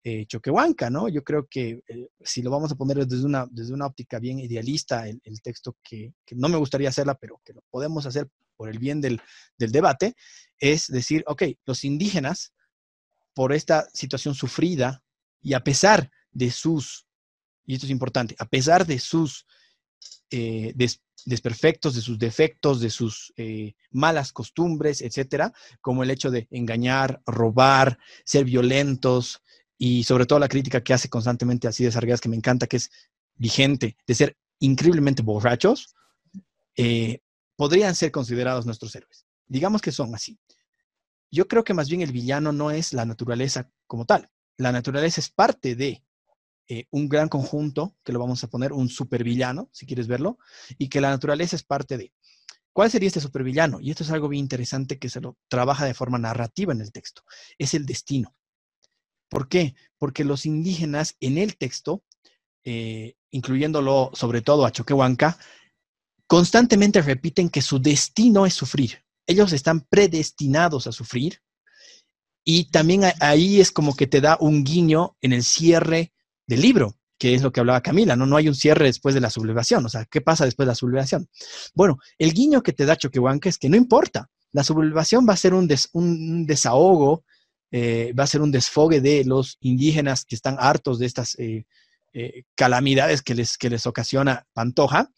[0.04, 1.08] eh, Choquehuanca, ¿no?
[1.08, 4.38] Yo creo que eh, si lo vamos a poner desde una, desde una óptica bien
[4.40, 8.28] idealista, el, texto que, que, no me gustaría hacerla, pero que lo podemos hacer
[8.62, 9.20] por el bien del,
[9.58, 10.14] debate,
[10.60, 12.52] es decir, ok, los indígenas,
[13.34, 15.02] por esta situación sufrida
[15.40, 17.08] y a pesar de sus,
[17.66, 19.46] y esto es importante, a pesar de sus
[20.30, 20.72] eh,
[21.26, 27.20] desperfectos, de sus defectos, de sus eh, malas costumbres, etcétera, como el hecho de engañar,
[27.26, 29.42] robar, ser violentos
[29.76, 32.76] y sobre todo la crítica que hace constantemente así de Sargueras, que me encanta, que
[32.76, 32.92] es
[33.34, 35.96] vigente, de ser increíblemente borrachos,
[36.76, 37.18] eh,
[37.56, 39.26] podrían ser considerados nuestros héroes.
[39.46, 40.38] Digamos que son así.
[41.30, 44.30] Yo creo que más bien el villano no es la naturaleza como tal.
[44.56, 46.04] La naturaleza es parte de
[46.68, 50.38] eh, un gran conjunto, que lo vamos a poner un supervillano, si quieres verlo,
[50.78, 52.12] y que la naturaleza es parte de.
[52.72, 53.80] ¿Cuál sería este supervillano?
[53.80, 56.92] Y esto es algo bien interesante que se lo trabaja de forma narrativa en el
[56.92, 57.22] texto.
[57.58, 58.34] Es el destino.
[59.28, 59.74] ¿Por qué?
[59.98, 62.02] Porque los indígenas en el texto,
[62.64, 65.38] eh, incluyéndolo sobre todo a Choquehuanca,
[66.26, 69.02] constantemente repiten que su destino es sufrir.
[69.26, 71.40] Ellos están predestinados a sufrir.
[72.44, 76.12] Y también ahí es como que te da un guiño en el cierre
[76.46, 78.26] del libro, que es lo que hablaba Camila, ¿no?
[78.26, 79.86] No hay un cierre después de la sublevación.
[79.86, 81.28] O sea, ¿qué pasa después de la sublevación?
[81.74, 84.28] Bueno, el guiño que te da Choquehuanca es que no importa.
[84.50, 85.68] La sublevación va a ser un,
[86.46, 87.24] desahogo,
[87.70, 91.64] eh, va a ser un desfogue de los indígenas que están hartos de estas eh,
[92.12, 95.08] eh, calamidades que les, que les ocasiona Pantoja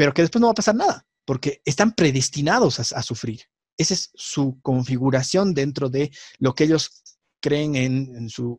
[0.00, 3.42] pero que después no va a pasar nada, porque están predestinados a, sufrir.
[3.76, 7.02] Esa es su configuración dentro de lo que ellos
[7.38, 8.58] creen en, su,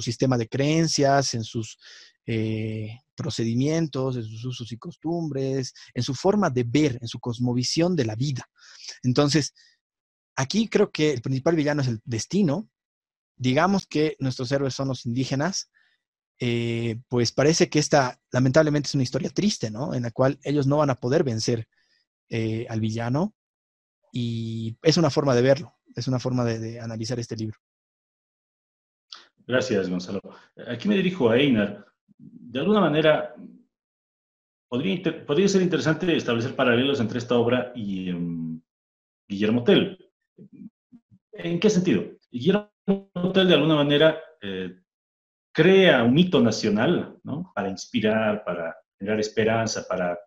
[0.00, 1.80] sistema de creencias, en sus
[2.26, 7.96] eh, procedimientos, en sus usos y costumbres, en su forma de ver, en su cosmovisión
[7.96, 8.48] de la vida.
[9.02, 9.54] Entonces,
[10.36, 12.70] aquí creo que el principal villano es el destino.
[13.34, 15.70] Digamos que nuestros héroes son los indígenas,
[16.40, 19.92] eh, pues parece que esta lamentablemente es una historia triste, ¿no?
[19.94, 21.66] En la cual ellos no van a poder vencer
[22.28, 23.34] eh, al villano
[24.12, 27.58] y es una forma de verlo, es una forma de, analizar este libro.
[29.46, 30.20] Gracias, Gonzalo.
[30.68, 31.86] Aquí me dirijo a Einar.
[32.16, 33.34] De alguna manera,
[34.68, 38.60] podría, podría ser interesante establecer paralelos entre esta obra y em,
[39.26, 39.98] Guillermo Tell.
[41.32, 42.04] ¿En qué sentido?
[42.30, 42.70] Guillermo
[43.32, 44.82] Tell, de alguna manera, eh,
[45.52, 47.52] crea un mito nacional, ¿no?
[47.54, 50.18] Para inspirar, para generar esperanza, para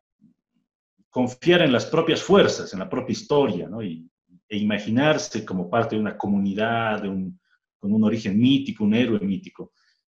[1.09, 3.81] confiar en las propias fuerzas, en la propia historia, ¿no?
[3.83, 4.09] Y,
[4.51, 7.39] e imaginarse como parte de una comunidad, de un,
[7.79, 9.71] con un origen mítico, un héroe mítico.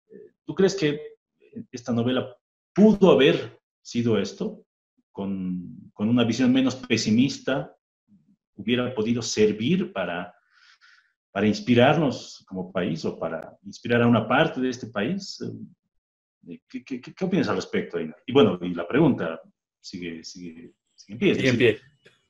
[0.10, 1.18] Eh, ¿Tú crees que
[1.72, 2.34] esta novela
[2.74, 4.64] pudo haber sido esto?
[5.12, 7.76] Con, con una visión menos pesimista,
[8.56, 10.34] hubiera podido servir para
[11.32, 15.42] para inspirarnos como país o para inspirar a una parte de este país?
[16.48, 18.16] Eh, ¿Qué, qué, qué opinas al respecto, Aina?
[18.26, 19.40] Y bueno, y la pregunta
[19.80, 21.36] sigue, sigue, sigue en pie.
[21.36, 21.80] Sigue en pie.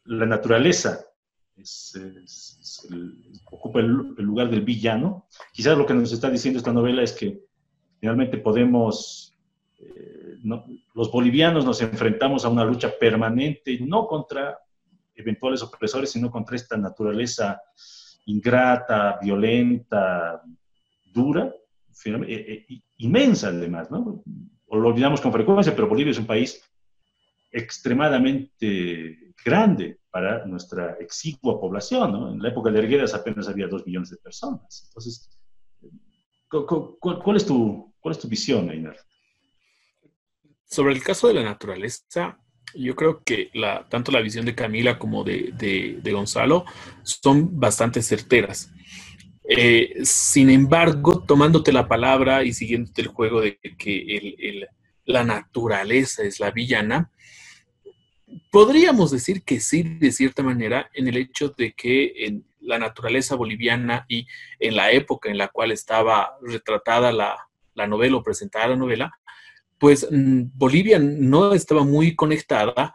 [0.06, 1.06] La naturaleza
[3.46, 5.28] ocupa el, lugar del villano.
[5.54, 7.42] Quizás lo que nos está diciendo esta novela es que
[8.00, 9.38] finalmente podemos,
[9.78, 10.38] eh,
[10.94, 14.58] los bolivianos nos enfrentamos a una lucha permanente, no contra
[15.16, 17.62] eventuales opresores, sino contra esta naturaleza
[18.26, 20.42] ingrata, violenta,
[21.06, 21.54] dura,
[22.06, 24.24] eh, eh, inmensa además, ¿no?
[24.72, 26.64] Lo olvidamos con frecuencia, pero Bolivia es un país
[27.52, 32.12] extremadamente grande para nuestra exigua población.
[32.12, 32.32] ¿no?
[32.32, 34.86] En la época de Erguedas apenas había dos millones de personas.
[34.88, 35.30] Entonces,
[36.50, 38.98] ¿cuál, es, tu, cuál es tu visión, Einar?
[40.66, 42.40] Sobre el caso de la naturaleza,
[42.76, 46.66] yo creo que la, tanto la visión de Camila como de, de, Gonzalo
[47.04, 48.72] son bastante certeras.
[49.48, 54.68] Eh, sin embargo, tomándote la palabra y siguiéndote el juego de que el,
[55.06, 57.12] la naturaleza es la villana,
[58.52, 63.36] podríamos decir que sí, de cierta manera, en el hecho de que en la naturaleza
[63.36, 64.28] boliviana y
[64.60, 67.46] en la época en la cual estaba retratada la,
[67.88, 69.19] novela o presentada la novela,
[69.80, 72.94] pues mm, Bolivia no estaba muy conectada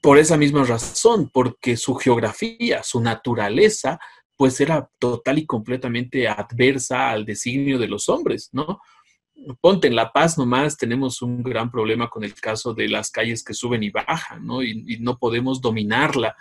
[0.00, 3.98] por esa misma razón, porque su geografía, su naturaleza,
[4.36, 8.80] pues era total y completamente adversa al designio de los hombres, ¿no?
[9.60, 13.42] ponte en La Paz nomás, tenemos un gran problema con el caso de las calles
[13.42, 14.62] que suben y bajan, ¿no?
[14.62, 16.36] Y, no podemos dominarla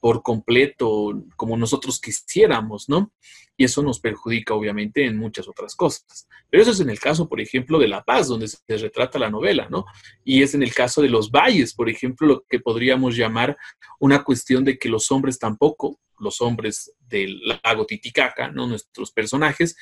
[0.00, 3.12] por completo como nosotros quisiéramos, ¿no?
[3.60, 6.26] Y eso nos perjudica obviamente en muchas otras cosas.
[6.48, 9.28] Pero eso es en el caso, por ejemplo, de La Paz, donde se retrata la
[9.28, 9.84] novela, ¿no?
[10.24, 13.58] Y es en el caso de los valles, por ejemplo, lo que podríamos llamar
[13.98, 18.66] una cuestión de que los hombres tampoco los hombres del lago Titicaca, ¿no?
[18.66, 19.74] nuestros personajes,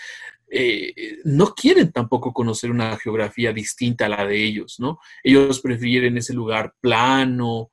[0.49, 5.01] eh, no quieren tampoco conocer una geografía distinta a la de ellos, ¿no?
[5.23, 7.71] Ellos prefieren ese lugar plano,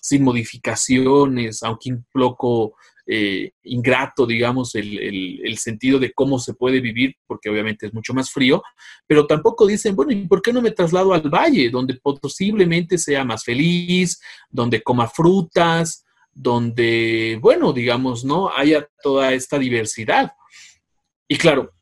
[0.00, 2.74] sin modificaciones, aunque un poco
[3.06, 8.30] eh, ingrato, digamos, el, sentido de cómo se puede vivir, porque obviamente es mucho más
[8.30, 8.62] frío,
[9.06, 13.24] pero tampoco dicen, bueno, ¿y por qué no me traslado al valle, donde posiblemente sea
[13.24, 18.50] más feliz, donde coma frutas, donde, bueno, digamos, ¿no?
[18.50, 20.32] Haya toda esta diversidad.
[21.28, 21.72] Y claro,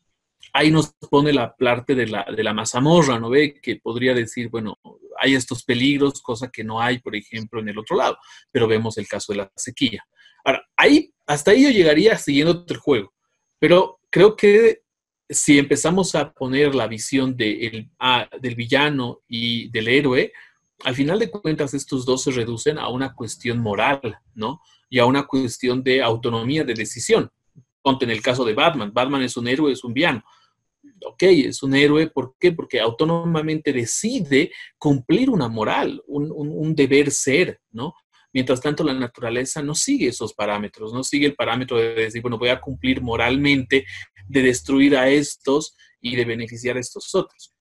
[0.52, 3.60] ahí nos pone la parte de la, de la mazamorra, ¿no ve?
[3.60, 4.78] Que podría decir, bueno,
[5.20, 8.18] hay estos peligros, cosa que no hay, por ejemplo, en el otro lado,
[8.50, 10.04] pero vemos el caso de la sequía.
[10.44, 13.12] Ahora, ahí, hasta ahí yo llegaría siguiendo el juego,
[13.58, 14.82] pero creo que
[15.28, 20.32] si empezamos a poner la visión de ah, del villano y del héroe,
[20.84, 24.60] al final de cuentas estos dos se reducen a una cuestión moral, ¿no?
[24.88, 27.30] Y a una cuestión de autonomía de decisión.
[27.82, 28.92] Ponte en el caso de Batman.
[28.92, 30.24] Batman es un héroe, es un villano.
[31.04, 32.52] Ok, es un héroe, ¿por qué?
[32.52, 37.94] Porque autónomamente decide cumplir una moral, un, deber ser, ¿no?
[38.32, 42.38] Mientras tanto, la naturaleza no sigue esos parámetros, no sigue el parámetro de decir, bueno,
[42.38, 43.84] voy a cumplir moralmente,
[44.28, 47.52] de destruir a estos y de beneficiar a estos otros.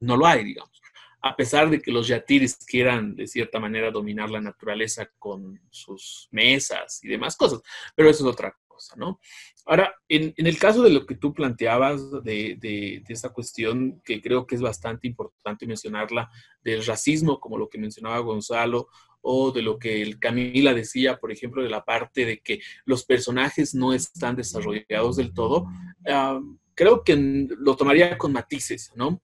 [0.00, 0.78] No lo hay, digamos
[1.20, 6.28] a pesar de que los yatiris quieran de cierta manera dominar la naturaleza con sus
[6.30, 7.60] mesas y demás cosas,
[7.94, 9.18] pero eso es otra cosa, ¿no?
[9.66, 14.46] Ahora, en, el caso de lo que tú planteabas de, de, esta cuestión, que creo
[14.46, 16.30] que es bastante importante mencionarla,
[16.62, 18.88] del racismo, como lo que mencionaba Gonzalo,
[19.20, 23.04] o de lo que el Camila decía, por ejemplo, de la parte de que los
[23.04, 25.66] personajes no están desarrollados del todo,
[26.06, 26.40] ah,
[26.74, 29.20] creo que lo tomaría con matices, ¿no?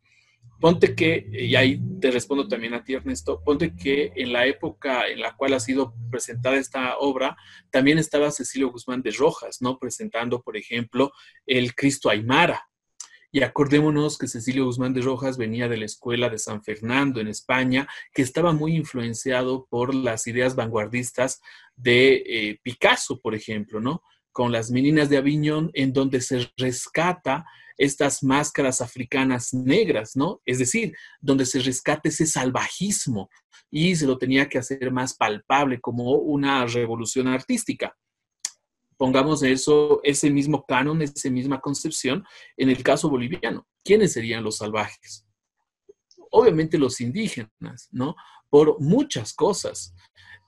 [0.61, 5.09] Ponte que, y ahí te respondo también a ti, Ernesto, ponte que en la época
[5.09, 7.37] en la cual ha sido presentada esta obra,
[7.71, 9.79] también estaba Cecilio Guzmán de Rojas, ¿no?
[9.79, 11.13] Presentando, por ejemplo,
[11.47, 12.69] el Cristo Aymara.
[13.35, 17.27] Y acordémonos que Cecilio Guzmán de Rojas venía de la escuela de San Fernando en
[17.27, 21.43] España, que estaba muy influenciado por las ideas vanguardistas
[21.75, 24.03] de eh, Picasso, por ejemplo, ¿no?
[24.31, 27.45] Con las meninas de Aviñón, en donde se rescata
[27.77, 30.41] estas máscaras africanas negras, ¿no?
[30.45, 33.29] Es decir, donde se rescate ese salvajismo
[33.71, 37.97] y se lo tenía que hacer más palpable como una revolución artística.
[38.97, 42.25] Pongamos eso, ese mismo canon, esa misma concepción
[42.57, 43.67] en el caso boliviano.
[43.83, 45.27] ¿Quiénes serían los salvajes?
[46.31, 48.15] Obviamente los indígenas, ¿no?
[48.49, 49.95] Por muchas cosas.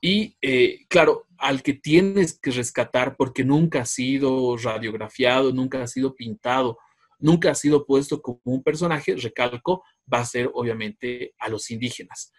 [0.01, 5.87] Y eh, claro, al que tienes que rescatar porque nunca ha sido radiografiado, nunca ha
[5.87, 6.79] sido pintado,
[7.19, 12.33] nunca ha sido puesto como un personaje, recalco, va a ser obviamente a los indígenas.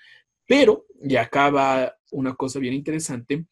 [0.46, 3.46] Pero, y acá va una cosa bien interesante,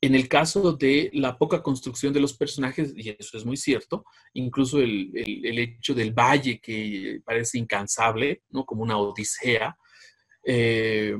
[0.00, 4.04] en el caso de la poca construcción de los personajes, y eso es muy cierto,
[4.32, 8.64] incluso el, hecho del valle que parece incansable, ¿no?
[8.64, 9.76] Como una odisea,
[10.44, 11.16] eh,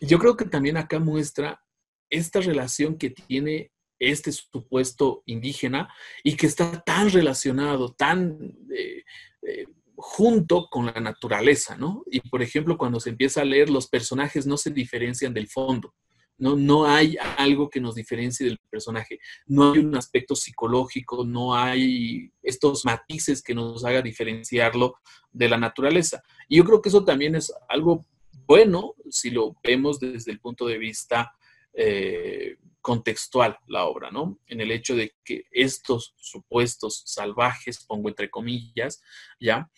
[0.00, 1.62] yo creo que también acá muestra
[2.08, 3.70] esta relación que tiene
[4.00, 5.92] este supuesto indígena
[6.24, 8.38] y que está tan relacionado, tan
[8.74, 9.04] eh,
[9.42, 12.02] eh, junto con la naturaleza, ¿no?
[12.10, 15.94] Y por ejemplo, cuando se empieza a leer, los personajes no se diferencian del fondo.
[16.38, 21.54] No, no hay algo que nos diferencie del personaje, no hay un aspecto psicológico, no
[21.54, 24.94] hay estos matices que nos haga diferenciarlo
[25.30, 26.22] de la naturaleza.
[26.48, 28.06] Y yo creo que eso también es algo
[28.46, 31.30] bueno si lo vemos desde el punto de vista
[31.74, 34.38] eh, contextual la obra, ¿no?
[34.46, 39.02] En el hecho de que estos supuestos salvajes, pongo entre comillas,
[39.38, 39.70] ya,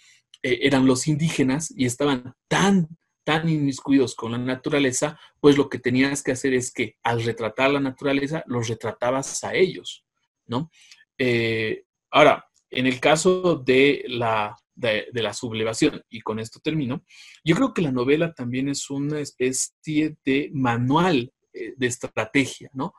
[0.43, 2.89] eh, eran los indígenas y estaban tan,
[3.25, 7.71] tan inmiscuidos con la naturaleza, pues lo que tenías que hacer es que al retratar
[7.71, 10.05] la naturaleza, los retratabas a ellos,
[10.47, 10.71] ¿no?
[11.19, 17.05] Eh, ahora, en el caso de la, de, la sublevación, y con esto termino,
[17.45, 22.95] yo creo que la novela también es una especie de manual de estrategia, ¿no?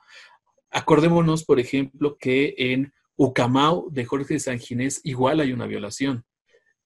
[0.69, 6.25] Acordémonos, por ejemplo, que en Ucamau de Jorge de San Ginés igual hay una violación.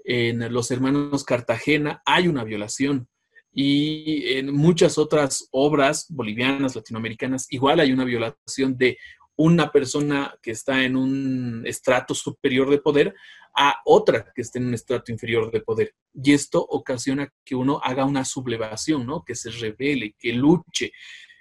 [0.03, 3.07] En Los Hermanos Cartagena hay una violación.
[3.51, 8.97] Y en muchas otras obras bolivianas, latinoamericanas, igual hay una violación de
[9.35, 13.15] una persona que está en un estrato superior de poder
[13.55, 15.93] a otra que esté en un estrato inferior de poder.
[16.13, 19.23] Y esto ocasiona que uno haga una sublevación, ¿no?
[19.23, 20.91] Que se revele, que luche, eh,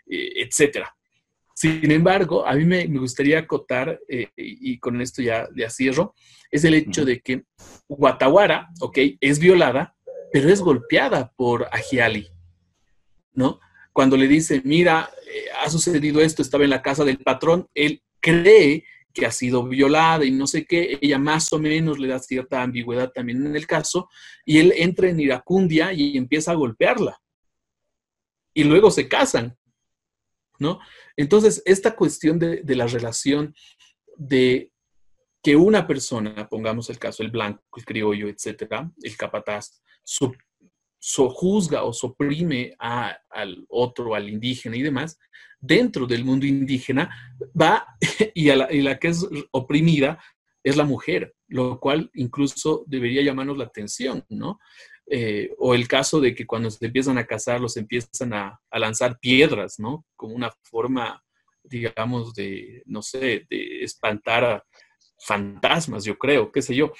[0.08, 0.96] etcétera.
[1.56, 6.14] Sin embargo, a mí me, gustaría acotar, eh, y, con esto ya, ya cierro,
[6.50, 7.44] es el hecho de que
[7.88, 9.96] Guatawara, ok, es violada,
[10.30, 12.28] pero es golpeada por Ajiali,
[13.32, 13.58] ¿no?
[13.94, 18.02] Cuando le dice, mira, eh, ha sucedido esto, estaba en la casa del patrón, él
[18.20, 18.84] cree
[19.14, 22.62] que ha sido violada y no sé qué, ella más o menos le da cierta
[22.62, 24.10] ambigüedad también en el caso,
[24.44, 27.18] y él entra en iracundia y empieza a golpearla.
[28.52, 29.56] Y luego se casan.
[30.58, 30.80] ¿No?
[31.16, 33.54] Entonces, esta cuestión de, la relación
[34.16, 34.72] de
[35.42, 39.80] que una persona, pongamos el caso, el blanco, el criollo, etcétera, el capataz,
[40.98, 45.18] sojuzga o suprime al otro, al indígena y demás,
[45.60, 47.10] dentro del mundo indígena
[47.60, 47.86] va
[48.34, 50.18] la, y la que es oprimida
[50.66, 54.58] es la mujer, lo cual incluso debería llamarnos la atención, ¿no?
[55.08, 59.18] Eh, o el caso de que cuando se empiezan a cazar los empiezan a, lanzar
[59.20, 60.04] piedras, ¿no?
[60.16, 61.22] Como una forma,
[61.62, 64.64] digamos, de, no sé, de espantar a
[65.18, 66.92] fantasmas, yo creo, qué sé yo.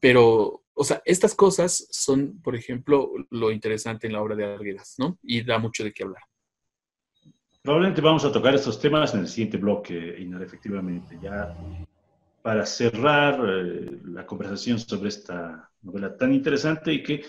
[0.00, 4.96] Pero, o sea, estas cosas son, por ejemplo, lo interesante en la obra de Arguedas,
[4.98, 5.18] ¿no?
[5.22, 6.22] Y da mucho de qué hablar.
[7.62, 11.18] Probablemente vamos a tocar estos temas en el siguiente bloque, Inar, efectivamente.
[11.22, 11.56] Ya
[12.42, 17.24] para cerrar eh, la conversación sobre esta novela tan interesante y que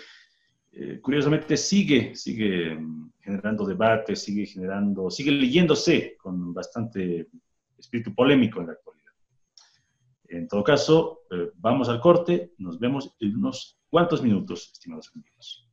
[0.72, 7.28] eh, curiosamente sigue, sigue mm, generando debate, sigue generando, sigue leyéndose con bastante
[7.78, 9.12] espíritu polémico en la actualidad.
[10.28, 15.70] En todo caso, eh, vamos al corte, nos vemos en unos cuantos minutos, estimados amigos.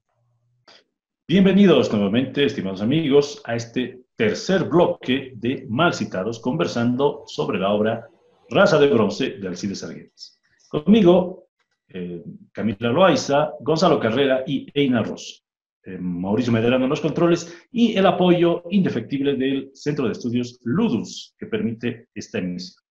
[1.26, 8.08] Bienvenidos nuevamente, estimados amigos, a este tercer bloque de Mal Citados, conversando sobre la obra
[8.50, 10.40] Raza de Bronce de Alcides Arguedas.
[10.68, 11.43] Conmigo,
[11.88, 12.22] eh,
[12.52, 15.44] Camila Loaiza, Gonzalo Carrera y Eina Ross.
[15.86, 21.34] Eh, Mauricio Medrano en los controles y el apoyo indefectible del Centro de Estudios Ludus,
[21.38, 22.82] que permite esta emisión.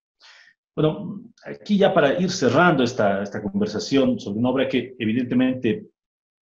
[0.75, 5.87] Bueno, aquí ya para ir cerrando esta, esta conversación sobre una obra que evidentemente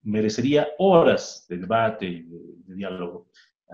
[0.03, 3.27] merecería horas de debate y de, diálogo,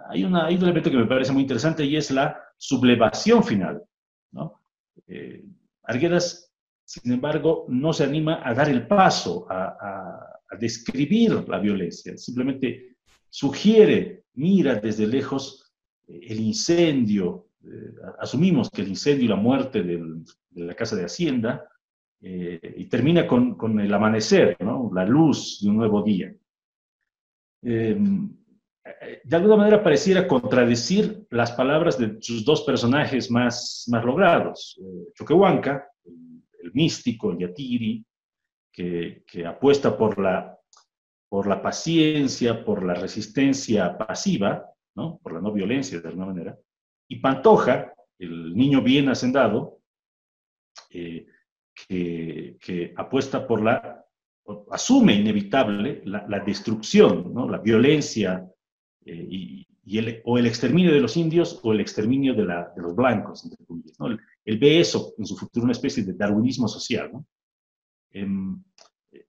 [0.09, 3.83] hay, un elemento que me parece muy interesante y es la sublevación final.
[4.31, 4.61] ¿no?
[5.07, 5.43] Eh,
[5.83, 6.46] Arguedas,
[6.87, 12.95] sin embargo, no se anima a dar el paso, a, describir la violencia, simplemente
[13.29, 15.73] sugiere, mira desde lejos
[16.07, 20.23] eh, el incendio, eh, asumimos que el incendio y la muerte de
[20.53, 21.67] la casa de Hacienda,
[22.19, 26.33] y termina con, el amanecer, la luz de un nuevo día.
[27.61, 28.35] Em,
[29.23, 35.11] de alguna manera pareciera contradecir las palabras de sus dos personajes más, más logrados, eh,
[35.13, 35.87] Choquehuanca,
[36.73, 38.05] místico, yatiri,
[38.71, 40.57] que, que, apuesta por la,
[41.29, 44.65] por la paciencia, por la resistencia pasiva,
[44.95, 45.19] ¿no?
[45.21, 46.57] por la no violencia de alguna manera,
[47.09, 49.79] y Pantoja, el niño bien hacendado,
[50.89, 51.27] eh,
[51.87, 54.03] que, apuesta por la,
[54.71, 57.47] asume inevitable la, destrucción, ¿no?
[57.47, 58.49] la violencia
[59.05, 59.67] eh, y,
[60.25, 62.43] o el exterminio de los indios o el exterminio de
[62.75, 63.97] los blancos, entre comillas.
[63.99, 64.17] ¿no?
[64.47, 67.11] Él, ve eso en su futuro una especie de darwinismo social.
[67.11, 67.25] ¿no?
[68.11, 68.63] Em,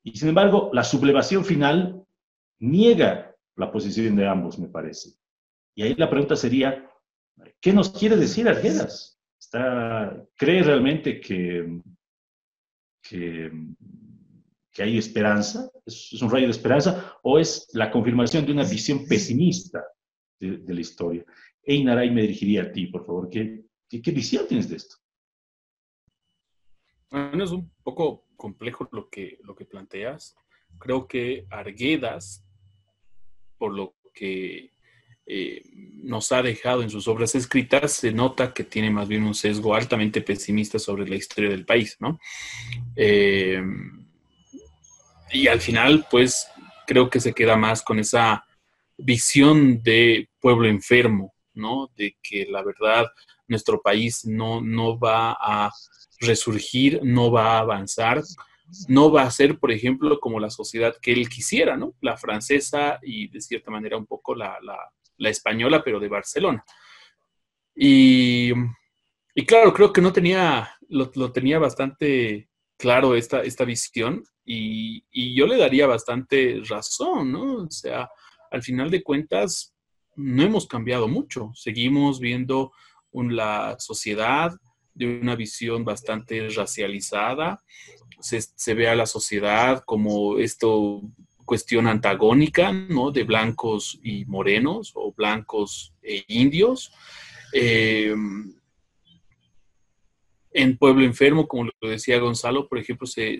[0.02, 2.02] y sin embargo, la sublevación final
[2.60, 5.10] niega la posición de ambos, me parece.
[5.74, 6.88] Y ahí la pregunta sería,
[7.60, 9.18] ¿Qué nos quiere decir Arguedas?
[9.38, 11.80] Está, ¿Cree realmente que,
[13.02, 13.52] que,
[14.78, 15.70] hay esperanza?
[15.84, 17.16] ¿Es, un rayo de esperanza?
[17.22, 19.84] ¿O es la confirmación de una visión pesimista
[20.40, 21.24] de, la historia?
[21.62, 23.28] Einar, ahí me dirigiría a ti, por favor.
[23.28, 24.96] ¿Qué, qué, visión tienes de esto?
[27.10, 30.36] Bueno, es un poco complejo lo que, lo que planteas.
[30.78, 32.44] Creo que Arguedas,
[33.56, 34.72] por lo que
[35.26, 35.62] eh,
[36.02, 39.74] nos ha dejado en sus obras escritas, se nota que tiene más bien un sesgo
[39.74, 42.18] altamente pesimista sobre la historia del país, ¿no?
[42.96, 43.62] Eh,
[45.30, 46.48] y al final, pues,
[46.86, 48.46] creo que se queda más con esa
[48.96, 51.34] visión de pueblo enfermo,
[51.96, 53.06] De que la verdad
[53.46, 55.70] nuestro país no, no va a
[56.20, 58.22] resurgir, no va a avanzar,
[58.88, 61.94] no va a ser, por ejemplo, como la sociedad que él quisiera, ¿no?
[62.00, 64.58] La francesa y de cierta manera un poco la,
[65.18, 66.64] la española, pero de Barcelona.
[67.80, 68.52] Y,
[69.46, 75.04] claro, creo que no tenía, lo, tenía bastante claro esta, esta visión y,
[75.36, 77.54] yo le daría bastante razón, ¿no?
[77.64, 78.08] O sea,
[78.50, 79.74] al final de cuentas,
[80.18, 81.52] no hemos cambiado mucho.
[81.54, 82.72] Seguimos viendo
[83.12, 84.52] la sociedad
[84.94, 87.62] de una visión bastante racializada.
[88.20, 91.02] Se, se, ve a la sociedad como esto
[91.44, 93.10] cuestión antagónica, ¿no?
[93.10, 96.92] De blancos y morenos o blancos e indios.
[97.54, 98.14] Eh,
[100.52, 103.38] en Pueblo Enfermo, como lo decía Gonzalo, por ejemplo, se,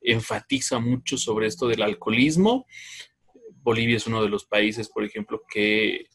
[0.00, 2.66] enfatiza mucho sobre esto del alcoholismo.
[3.62, 6.06] Bolivia es uno de los países, por ejemplo, que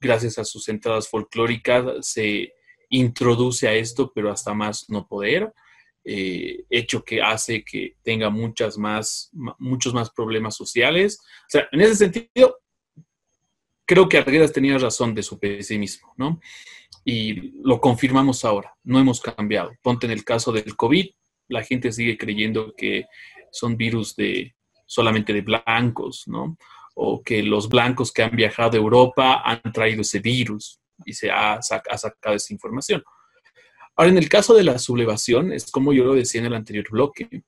[0.00, 2.52] gracias a sus entradas folclóricas se
[2.88, 5.52] introduce a esto, pero hasta más no poder.
[6.02, 11.20] Eh, hecho que hace que tenga muchas más, muchos más problemas sociales.
[11.20, 12.58] O sea, en ese sentido,
[13.84, 16.40] creo que Arguedas tenía razón de su pesimismo, ¿no?
[17.04, 19.72] Y lo confirmamos ahora, no hemos cambiado.
[19.82, 21.06] Ponte en el caso del COVID,
[21.48, 23.06] la gente sigue creyendo que
[23.50, 24.54] son virus de
[24.86, 26.56] solamente de blancos, ¿no?
[26.94, 31.30] O que los blancos que han viajado a Europa han traído ese virus y se
[31.30, 33.02] ha, sacado esa información.
[33.96, 36.86] Ahora, en el caso de la sublevación, es como yo lo decía en el anterior
[36.90, 37.44] bloque,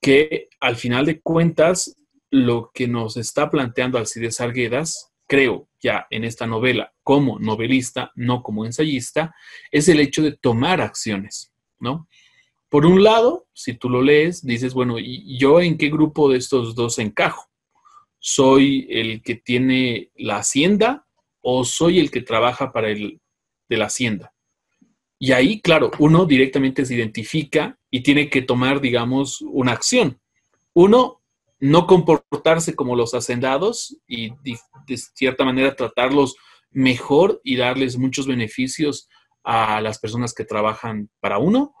[0.00, 1.96] que al final de cuentas,
[2.30, 8.42] lo que nos está planteando Alcides Arguedas, creo ya en esta novela como novelista, no
[8.42, 9.34] como ensayista,
[9.70, 12.08] es el hecho de tomar acciones, ¿no?
[12.68, 16.38] Por un lado, si tú lo lees, dices, bueno, ¿y yo en qué grupo de
[16.38, 17.51] estos dos encajo?
[18.24, 21.08] ¿Soy el que tiene la hacienda
[21.40, 23.20] o soy el que trabaja para el
[23.68, 24.32] de la hacienda?
[25.18, 30.20] Y ahí, claro, uno directamente se identifica y tiene que tomar, digamos, una acción.
[30.72, 31.20] Uno,
[31.58, 36.36] no comportarse como los hacendados y de cierta manera tratarlos
[36.70, 39.08] mejor y darles muchos beneficios
[39.42, 41.74] a las personas que trabajan para uno.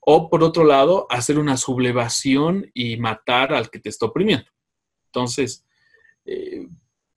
[0.00, 4.51] O por otro lado, hacer una sublevación y matar al que te está oprimiendo.
[5.12, 5.66] Entonces,
[6.24, 6.66] eh,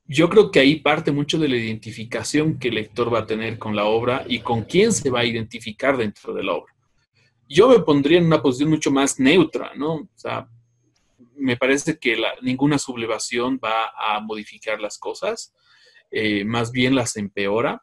[0.06, 3.58] yo creo que ahí parte mucho de la identificación que el lector va a tener
[3.58, 6.76] con la obra y con quién se va a identificar dentro de la obra.
[7.48, 9.94] Yo me pondría en una posición mucho más neutra, ¿no?
[9.94, 10.50] O sea,
[11.38, 15.54] me parece que ninguna sublevación va a modificar las cosas,
[16.12, 17.82] eh, más bien las empeora,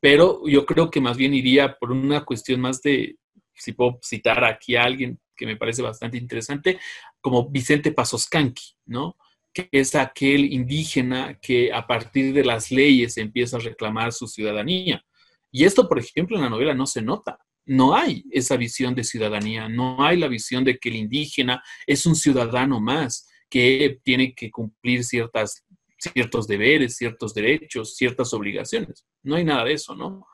[0.00, 3.16] pero yo creo que más bien iría por una cuestión más de,
[3.54, 6.78] si puedo citar aquí a alguien que me parece bastante interesante,
[7.20, 9.16] como Vicente Pasoscanqui, ¿no?
[9.52, 15.04] que es aquel indígena que a partir de las leyes empieza a reclamar su ciudadanía.
[15.50, 17.38] Y esto, por ejemplo, en la novela no se nota.
[17.66, 22.06] No hay esa visión de ciudadanía, no hay la visión de que el indígena es
[22.06, 25.64] un ciudadano más, que tiene que cumplir ciertas,
[25.98, 29.06] ciertos deberes, ciertos derechos, ciertas obligaciones.
[29.22, 30.26] No hay nada de eso, ¿no?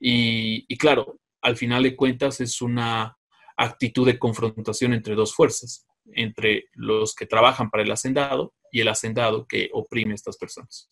[0.00, 3.16] Y, y claro, al final de cuentas es una
[3.56, 8.88] actitud de confrontación entre dos fuerzas, entre los que trabajan para el hacendado y el
[8.88, 10.90] hacendado que oprime a estas personas.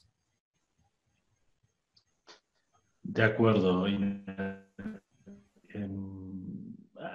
[3.03, 3.87] De acuerdo.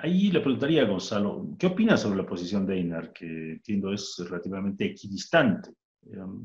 [0.01, 4.17] Ahí le preguntaría a Gonzalo, ¿qué opinas sobre la posición de Einar, que entiendo es
[4.27, 5.71] relativamente equidistante?
[6.11, 6.41] Em,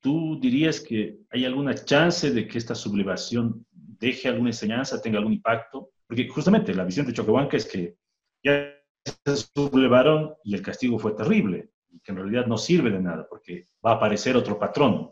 [0.00, 5.34] ¿Tú dirías que hay alguna chance de que esta sublevación deje alguna enseñanza, tenga algún
[5.34, 5.90] impacto?
[6.06, 7.96] Porque justamente la visión de Choquehuanca es que
[8.42, 11.70] ya se sublevaron y el castigo fue terrible
[12.02, 15.10] que en realidad no sirve de nada porque va a aparecer otro patrón.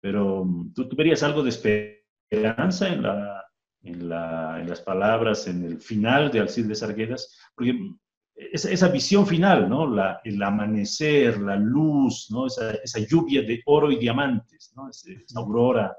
[0.00, 3.44] Pero mm, ¿tú, verías algo de esperanza en, la,
[3.82, 7.98] en, la, en, las palabras, en el final de Alcides Arguedas, porque mm,
[8.34, 9.88] esa, esa, visión final, ¿no?
[9.88, 12.46] La, el amanecer, la luz, ¿no?
[12.46, 14.90] Esa, esa, lluvia de oro y diamantes, ¿no?
[14.90, 15.96] esa, aurora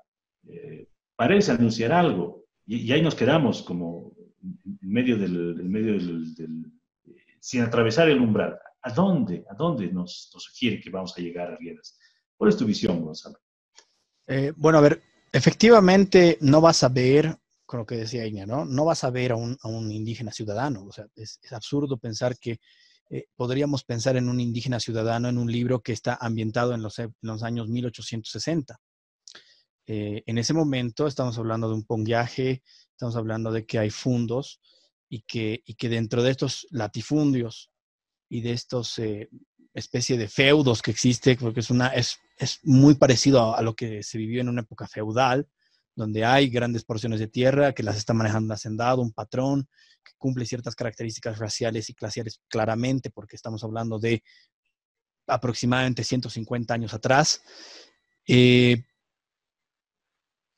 [0.47, 2.43] eh, parece anunciar algo.
[2.65, 6.74] Y, ahí nos quedamos como en medio del, medio del,
[7.45, 8.57] sin atravesar el umbral.
[8.81, 9.45] ¿A dónde?
[9.47, 11.95] ¿A dónde nos, sugiere que vamos a llegar a Riedas?
[12.35, 13.37] ¿Cuál es tu visión, Gonzalo?
[14.25, 18.65] Eh, bueno, a ver, efectivamente no vas a ver, con lo que decía Iña, ¿no?
[18.65, 20.85] No vas a ver a un, indígena ciudadano.
[20.85, 22.57] O sea, es, absurdo pensar que
[23.11, 26.99] eh, podríamos pensar en un indígena ciudadano en un libro que está ambientado en los,
[27.21, 28.75] los años 1860.
[29.85, 34.59] Eh, en ese momento estamos hablando de un ponguaje, estamos hablando de que hay fundos
[35.15, 37.71] y que, y que dentro de estos latifundios
[38.27, 39.29] y de estos eh,
[39.73, 44.03] especie de feudos que existe, porque es, una, es, es muy parecido a, lo que
[44.03, 45.47] se vivió en una época feudal,
[45.95, 49.69] donde hay grandes porciones de tierra que las está manejando un hacendado, un patrón,
[50.03, 54.21] que cumple ciertas características raciales y clasiales claramente, porque estamos hablando de
[55.27, 57.41] aproximadamente 150 años atrás.
[58.27, 58.83] Eh,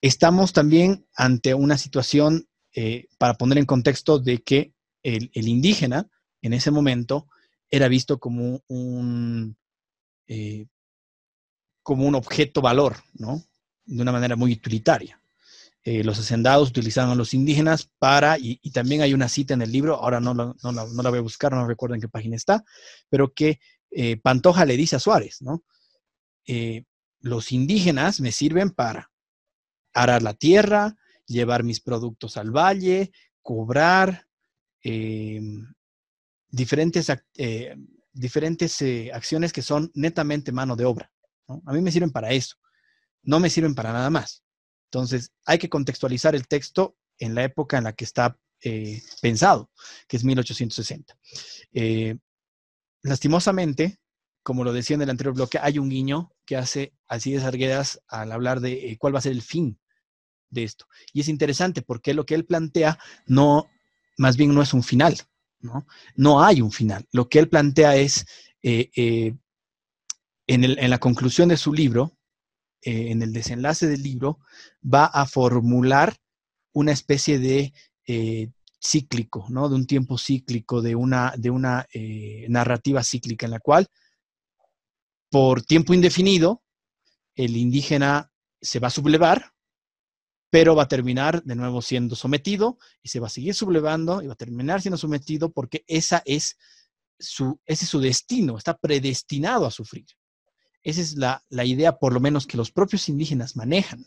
[0.02, 6.10] estamos también ante una situación, eh, para poner en contexto, de que el, indígena
[6.42, 7.28] en ese momento
[7.70, 9.58] era visto como un,
[10.28, 10.68] eh,
[11.82, 13.44] como un objeto valor, ¿no?
[13.86, 15.22] De una manera muy utilitaria.
[15.84, 19.72] Eh, los hacendados utilizaban a los indígenas para, y, también hay una cita en el
[19.72, 22.66] libro, ahora no, no, no, la voy a buscar, no recuerdo en qué página está,
[23.10, 23.60] pero que
[24.22, 25.64] Pantoja le dice a Suárez, ¿no?
[27.22, 29.12] los indígenas me sirven para
[29.94, 30.96] arar la tierra,
[31.28, 33.12] llevar mis productos al valle,
[33.42, 34.28] cobrar,
[34.82, 35.66] em,
[36.50, 37.76] diferentes, eh,
[38.12, 41.12] diferentes eh, acciones que son netamente mano de obra.
[41.66, 42.56] A mí me sirven para eso,
[43.24, 44.44] no me sirven para nada más.
[44.90, 49.70] Entonces, hay que contextualizar el texto en la época en la que está eh, pensado,
[50.08, 51.18] que es 1860.
[53.04, 54.00] lastimosamente,
[54.44, 58.32] como lo decía en el anterior bloque, hay un guiño que hace Alcides Arguedas al
[58.32, 59.80] hablar de cuál va a ser el fin
[60.50, 60.86] de esto.
[61.14, 63.68] Y es interesante porque lo que él plantea no,
[64.18, 65.18] más bien no es un final,
[65.60, 65.86] ¿no?
[66.16, 67.06] No hay un final.
[67.12, 68.26] Lo que él plantea es,
[68.62, 69.36] eh, eh,
[70.48, 72.18] en, la conclusión de su libro,
[72.82, 74.40] eh, en el desenlace del libro,
[74.82, 76.16] va a formular
[76.74, 77.74] una especie de
[78.80, 79.68] cíclico, ¿no?
[79.68, 81.86] De un tiempo cíclico, de una, de una
[82.48, 83.88] narrativa cíclica en la cual,
[85.30, 86.64] por tiempo indefinido,
[87.36, 88.32] el indígena
[88.62, 89.54] se va a sublevar,
[90.50, 94.28] pero va a terminar de nuevo siendo sometido y se va a seguir sublevando y
[94.28, 96.58] va a terminar siendo sometido porque esa es
[97.20, 100.06] su, ese es su destino, está predestinado a sufrir.
[100.84, 104.06] Esa es la, idea, por lo menos, que los propios indígenas manejan.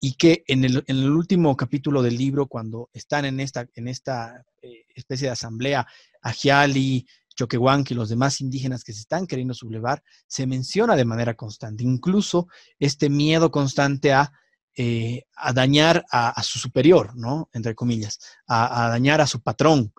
[0.00, 4.86] Y que en el, último capítulo del libro, cuando están en esta, en esta eh,
[4.94, 5.86] especie de asamblea,
[6.22, 11.34] Ajiali, Choquehuanque y los demás indígenas que se están queriendo sublevar, se menciona de manera
[11.34, 11.84] constante.
[11.84, 12.48] Incluso
[12.78, 14.32] este miedo constante a
[14.76, 17.48] eh, a dañar a, su superior, ¿no?
[17.52, 18.18] Entre comillas,
[18.48, 19.94] a, dañar a su patrón.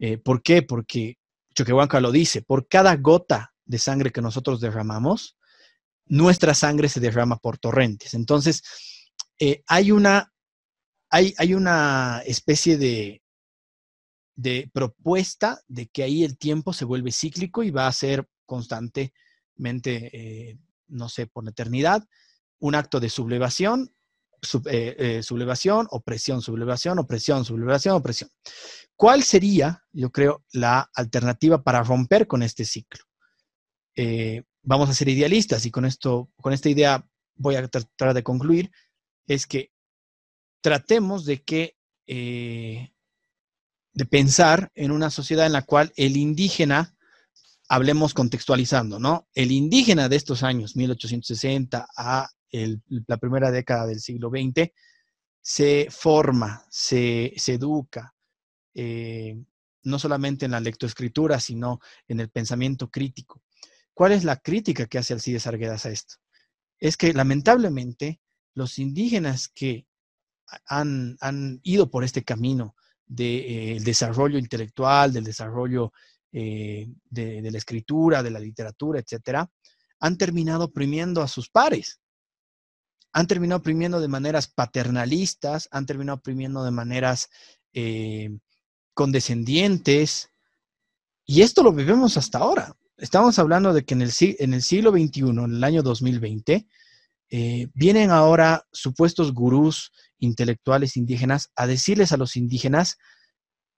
[0.00, 0.62] Eh, ¿Por qué?
[0.62, 1.18] Porque
[1.54, 5.36] Choquehuanca lo dice, por cada gota de sangre que nosotros derramamos,
[6.06, 8.14] nuestra sangre se derrama por torrentes.
[8.14, 8.64] Entonces,
[9.38, 10.32] eh, hay, una,
[11.08, 13.22] hay, hay, una especie de,
[14.34, 20.58] de propuesta de que ahí el tiempo se vuelve cíclico y va a ser constantemente,
[20.88, 22.04] no sé, por la eternidad,
[22.58, 23.92] un acto de sublevación
[24.54, 28.30] eh, eh, sublevación, opresión, sublevación, opresión, sublevación, opresión.
[28.96, 33.04] ¿Cuál sería, yo creo, la alternativa para romper con este ciclo?
[33.94, 38.22] Eh, vamos a ser idealistas y con esto, con esta idea voy a tratar de
[38.22, 38.70] concluir,
[39.26, 39.70] es que
[40.62, 41.76] tratemos de que,
[42.06, 46.96] de pensar en una sociedad en la cual el indígena,
[47.68, 49.28] hablemos contextualizando, ¿no?
[49.34, 52.30] El indígena de estos años, 1860 a
[53.06, 54.70] la primera década del siglo XX,
[55.40, 58.12] se forma, se, educa,
[58.74, 59.40] eh,
[59.84, 61.78] no solamente en la lectoescritura, sino
[62.08, 63.44] en el pensamiento crítico.
[63.94, 66.16] ¿Cuál es la crítica que hace Alcides Arguedas a esto?
[66.80, 68.20] Es que lamentablemente
[68.54, 69.86] los indígenas que
[70.66, 71.16] han,
[71.62, 72.74] ido por este camino
[73.06, 75.92] del desarrollo intelectual, del desarrollo
[76.32, 79.48] eh, de, de, la escritura, de la literatura, etcétera,
[80.00, 82.00] han terminado oprimiendo a sus pares
[83.16, 87.30] han terminado oprimiendo de maneras paternalistas, han terminado oprimiendo de maneras
[87.72, 88.28] eh,
[88.92, 90.28] condescendientes.
[91.24, 92.76] Y esto lo vivimos hasta ahora.
[92.98, 96.66] Estamos hablando de que en el, en el siglo XXI, en el año 2020,
[97.30, 102.98] eh, vienen ahora supuestos gurús intelectuales indígenas a decirles a los indígenas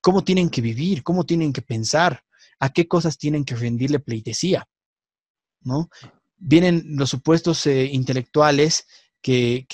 [0.00, 2.24] cómo tienen que vivir, cómo tienen que pensar,
[2.58, 4.66] a qué cosas tienen que rendirle pleitesía.
[5.60, 5.90] ¿no?
[6.38, 8.84] Vienen los supuestos eh, intelectuales
[9.22, 9.66] que,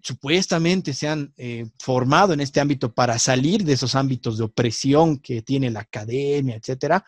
[0.00, 5.18] supuestamente se han eh, formado en este ámbito para salir de esos ámbitos de opresión
[5.18, 7.04] que tiene la academia, etcétera,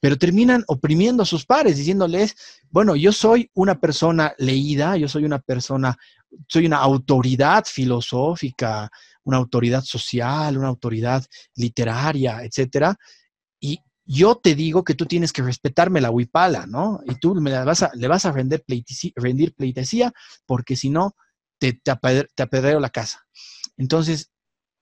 [0.00, 2.36] pero terminan oprimiendo a sus pares, diciéndoles,
[2.70, 5.96] bueno, yo soy una persona leída, yo soy una persona,
[6.48, 8.90] soy una autoridad filosófica,
[9.24, 11.24] una autoridad social, una autoridad
[11.56, 12.96] literaria, etcétera,
[13.60, 13.80] y
[14.10, 17.00] yo te digo que tú tienes que respetarme la huipala, ¿no?
[17.04, 20.12] Y tú me vas a, le vas a rendir pleitesía,
[20.46, 21.14] porque si no,
[21.58, 23.26] te, te, apedreo la casa.
[23.76, 24.30] Entonces,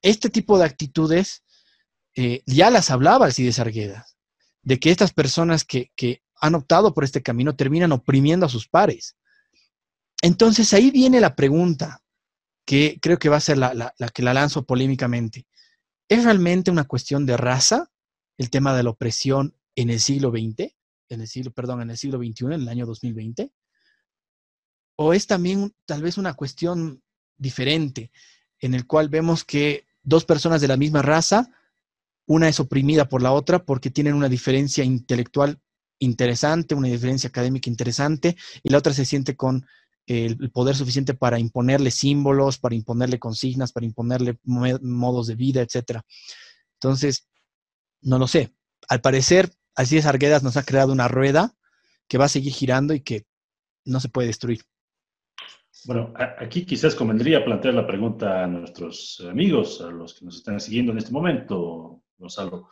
[0.01, 1.43] este tipo de actitudes
[2.15, 4.17] eh, ya las hablaba Alcides Arguedas
[4.63, 5.93] de que estas personas que,
[6.39, 9.17] han optado por este camino terminan oprimiendo a sus pares.
[10.21, 12.03] Entonces ahí viene la pregunta,
[12.67, 15.47] que creo que va a ser la, que la lanzo polémicamente.
[16.11, 17.91] ¿Es realmente una cuestión de raza
[18.39, 20.75] el tema de la opresión en el siglo XX,
[21.09, 23.53] en el siglo, perdón, en el siglo XXI, en el año 2020?
[24.97, 27.03] ¿O es también tal vez una cuestión
[27.37, 28.11] diferente,
[28.61, 31.51] en el cual vemos que dos personas de la misma raza
[32.27, 35.61] una es oprimida por la otra porque tienen una diferencia intelectual
[35.99, 39.65] interesante, una diferencia académica interesante, y la otra se siente con
[40.07, 46.01] el poder suficiente para imponerle símbolos, para imponerle consignas, para imponerle modos de vida, etc.
[46.75, 47.27] Entonces,
[48.07, 48.55] no lo sé.
[48.89, 51.55] Al parecer, así es Arguedas nos ha creado una rueda
[52.09, 53.27] que va a seguir girando y que
[53.85, 54.63] no se puede destruir.
[55.85, 60.61] Bueno, aquí quizás convendría plantear la pregunta a nuestros amigos, a los que nos están
[60.61, 62.69] siguiendo en este momento, Gonzalo.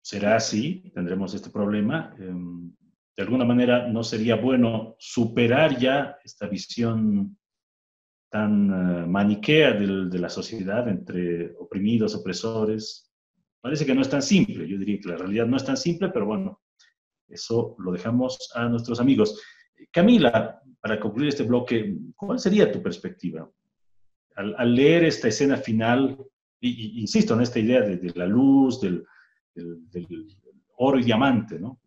[0.00, 0.90] ¿Será así?
[0.94, 2.14] ¿Tendremos este problema?
[2.18, 2.72] Em,
[3.16, 7.38] de alguna manera, ¿no sería bueno superar ya esta visión
[8.28, 13.11] tan eh, maniquea de la sociedad entre oprimidos, opresores?
[13.62, 14.68] Parece que no es tan simple.
[14.68, 16.60] Yo diría que la realidad no es tan simple, pero bueno,
[17.28, 19.40] eso lo dejamos a nuestros amigos.
[19.90, 23.50] Camila, para concluir este bloque, ¿cuál sería tu perspectiva?
[24.34, 26.16] al leer esta escena final
[26.62, 29.04] y, insisto en esta idea de, la luz, del,
[30.76, 31.80] oro y diamante, ¿no?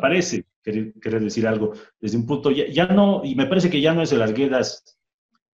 [0.00, 4.02] Parece querer, decir algo desde un punto, ya, no, y me parece que ya no
[4.02, 4.98] es el Arguedas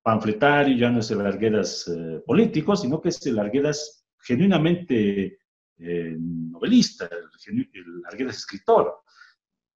[0.03, 5.39] panfletario, ya no es el Arguedas eh, político, sino que es el Arguedas genuinamente
[5.79, 7.09] eh, novelista,
[7.47, 9.03] el, Arguedas escritor.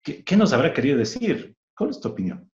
[0.03, 1.57] ¿Qué, ¿Qué nos habrá querido decir?
[1.75, 2.51] ¿Cuál es tu opinión?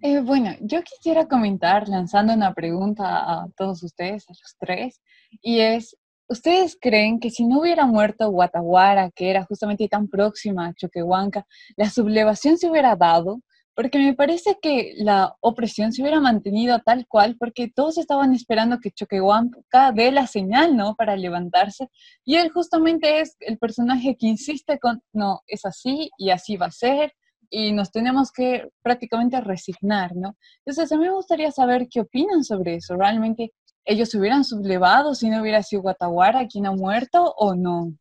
[0.00, 5.02] Eh, bueno, yo quisiera comentar lanzando una pregunta a todos ustedes, a los tres,
[5.42, 5.96] y es,
[6.28, 11.46] ¿ustedes creen que si no hubiera muerto Guataguara, que era justamente tan próxima a Choquehuanca,
[11.76, 13.42] la sublevación se hubiera dado?
[13.74, 18.78] Porque me parece que la opresión se hubiera mantenido tal cual, porque todos estaban esperando
[18.80, 20.94] que Choquehuanca dé la señal, ¿no?
[20.94, 21.88] Para levantarse.
[22.24, 26.66] Y él justamente es el personaje que insiste con, no, es así y así va
[26.66, 27.12] a ser,
[27.52, 30.36] y nos tenemos que prácticamente resignar, ¿no?
[30.64, 32.96] Entonces, a mí me gustaría saber qué opinan sobre eso.
[32.96, 33.52] ¿Realmente
[33.84, 37.92] ellos se hubieran sublevado si no hubiera sido Guataguara quien ha muerto o no?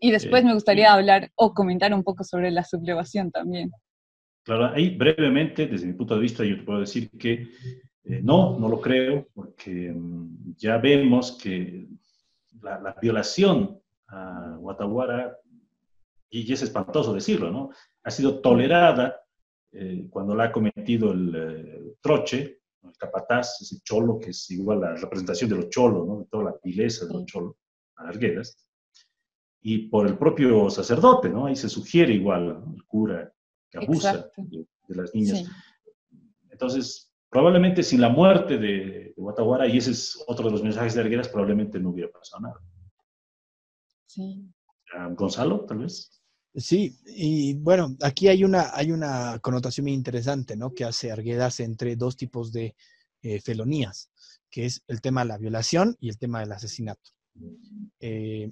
[0.00, 3.72] Y después me gustaría hablar o comentar un poco sobre la sublevación también.
[4.50, 7.48] Ahí brevemente, desde mi punto de vista, yo te puedo decir que
[8.04, 11.86] eh, no, no lo creo, porque mm, ya vemos que
[12.60, 15.36] la, la, violación a Guataguara,
[16.28, 17.70] y es espantoso decirlo, ¿no?
[18.02, 19.20] ha sido tolerada
[19.72, 24.82] eh, cuando la ha cometido el eh, troche, el capataz, ese cholo que es igual
[24.84, 26.18] a la representación de los cholos, ¿no?
[26.20, 27.54] de toda la pileza de los cholos,
[27.96, 28.66] alargueras,
[29.62, 31.44] y por el propio sacerdote, ¿no?
[31.44, 33.30] Ahí se sugiere igual, el cura
[33.70, 35.44] que abusa de, las niñas.
[36.50, 40.94] Entonces, probablemente sin la muerte de, de, Guataguara, y ese es otro de los mensajes
[40.94, 42.60] de Arguedas, probablemente no hubiera pasado nada.
[44.06, 44.44] Sí.
[45.12, 46.20] Gonzalo, tal vez.
[46.54, 50.74] Sí, y bueno, aquí hay una, hay una connotación muy interesante, ¿no?
[50.74, 52.74] Que hace Arguedas entre dos tipos de
[53.22, 54.10] eh, felonías,
[54.50, 57.10] que es el tema de la violación y el tema del asesinato.
[58.00, 58.50] Eh,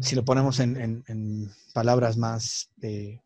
[0.00, 3.20] si lo ponemos en, palabras más eh,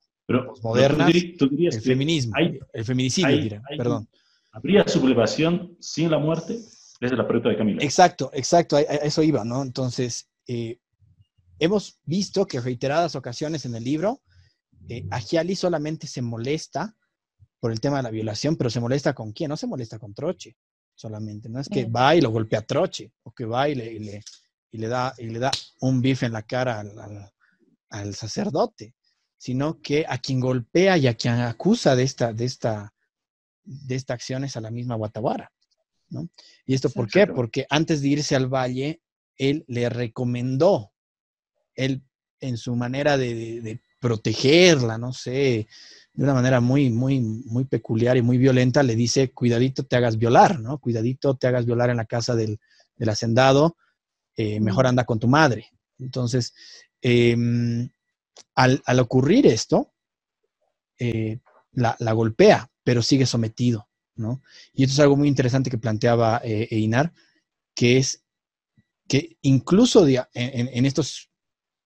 [0.63, 2.35] modernas, el feminismo,
[2.73, 4.09] el feminicidio, perdón.
[4.53, 6.55] ¿Habría sublevación sin la muerte?
[6.55, 7.83] Esa es la pregunta de Camila.
[7.83, 9.63] Exacto, exacto, a, eso iba, ¿no?
[9.63, 10.29] Entonces,
[11.59, 14.23] hemos visto que reiteradas ocasiones en el libro,
[14.89, 16.97] eh, Agiali solamente se molesta
[17.61, 19.51] por el tema de la violación, pero se molesta con quién?
[19.51, 20.57] No se molesta con Troche
[20.95, 24.23] solamente, no es que va y lo golpea a Troche, o que va y le,
[24.73, 25.51] y le, da, y le da
[25.81, 26.85] un bife en la cara
[27.91, 28.95] al, sacerdote,
[29.41, 32.93] sino que a quien golpea y a quien acusa de esta, de esta,
[33.65, 35.51] de esta acción es a la misma Guatawara.
[36.11, 36.29] ¿no?
[36.67, 37.27] ¿Y esto por qué?
[37.27, 39.01] Porque antes de irse al valle,
[39.39, 40.93] él le recomendó
[41.75, 42.03] él
[42.41, 45.67] en su manera de, protegerla, no sé,
[46.13, 50.19] de una manera muy, muy, muy peculiar y muy violenta, le dice, cuidadito te hagas
[50.19, 50.77] violar, ¿no?
[50.79, 52.59] Cuidadito te hagas violar en la casa del,
[53.09, 53.79] hacendado,
[54.37, 55.71] eh, mejor anda con tu madre.
[55.99, 56.53] Entonces,
[57.01, 57.91] em,
[58.55, 59.93] al, ocurrir esto,
[60.99, 61.41] eh,
[61.73, 64.43] la, golpea, pero sigue sometido, ¿no?
[64.73, 67.13] Y esto es algo muy interesante que planteaba eh, Einar,
[67.75, 68.25] que es
[69.09, 71.31] que incluso en, en, estos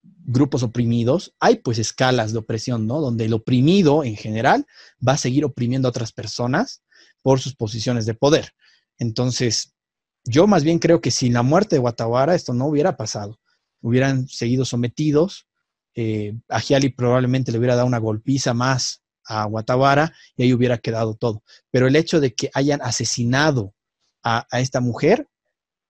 [0.03, 3.01] grupos oprimidos, hay pues escalas de opresión, ¿no?
[3.01, 4.67] Donde el oprimido en general
[5.07, 6.83] va a seguir oprimiendo a otras personas
[7.23, 8.53] por sus posiciones de poder.
[8.99, 9.75] Entonces,
[10.25, 13.41] yo más bien creo que sin la muerte de Guatawara esto no hubiera pasado.
[13.81, 15.47] Hubieran seguido sometidos.
[15.95, 20.79] Eh, a Giali probablemente le hubiera dado una golpiza más a Guatawara y ahí hubiera
[20.79, 21.43] quedado todo.
[21.71, 23.75] Pero el hecho de que hayan asesinado
[24.23, 25.29] a esta mujer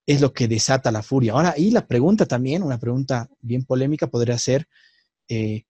[0.07, 1.33] es lo que desata la furia.
[1.33, 4.69] Ahora, y la pregunta también, una pregunta bien polémica podría ser,
[5.29, 5.65] eh,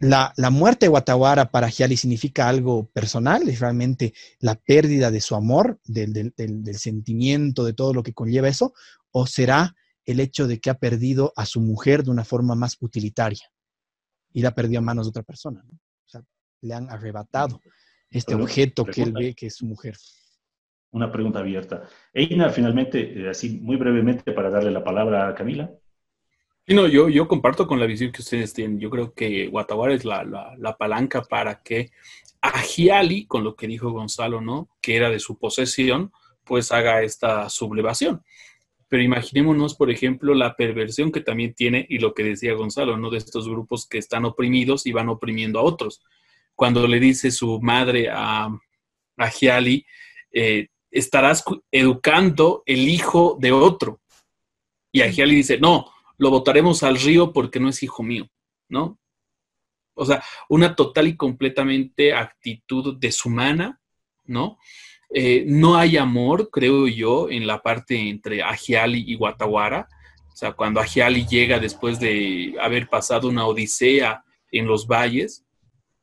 [0.00, 3.48] la, muerte de Guatawara para Giali significa algo personal?
[3.48, 6.32] ¿Es realmente la pérdida de su amor, del,
[6.74, 8.74] sentimiento, de todo lo que conlleva eso?
[9.10, 9.74] ¿O será
[10.08, 13.46] el hecho de que ha perdido a su mujer de una forma más utilitaria
[14.32, 15.62] y la perdió a manos de otra persona?
[15.70, 16.22] O sea,
[16.62, 17.60] le han arrebatado
[18.10, 19.96] este objeto que él ve que es su mujer
[20.90, 21.84] una pregunta abierta.
[22.12, 25.70] Eina, finalmente, eh, así muy brevemente para darle la palabra a Camila.
[26.66, 28.78] Sí, no, yo, yo comparto con la visión que ustedes tienen.
[28.78, 31.90] Yo creo que Guatawara es la, la, palanca para que
[32.40, 34.68] Agiali, con lo que dijo Gonzalo, ¿no?
[34.82, 36.12] Que era de su posesión,
[36.44, 38.22] pues haga esta sublevación.
[38.88, 43.10] Pero imaginémonos, por ejemplo, la perversión que también tiene, y lo que decía Gonzalo, ¿no?
[43.10, 46.02] De estos grupos que están oprimidos y van oprimiendo a otros.
[46.54, 48.48] Cuando le dice su madre a,
[49.16, 49.84] a Giali,
[50.32, 54.00] eh, estarás educando el hijo de otro.
[54.90, 58.28] Y le dice, no, lo votaremos al río porque no es hijo mío,
[58.68, 58.98] ¿no?
[59.94, 63.80] O sea, una total y completamente actitud deshumana,
[64.24, 64.58] ¿no?
[65.10, 69.88] Eh, no hay amor, creo yo, en la parte entre Agiali y Guatawara.
[70.32, 75.44] O sea, cuando Agiali llega después de haber pasado una odisea en los valles,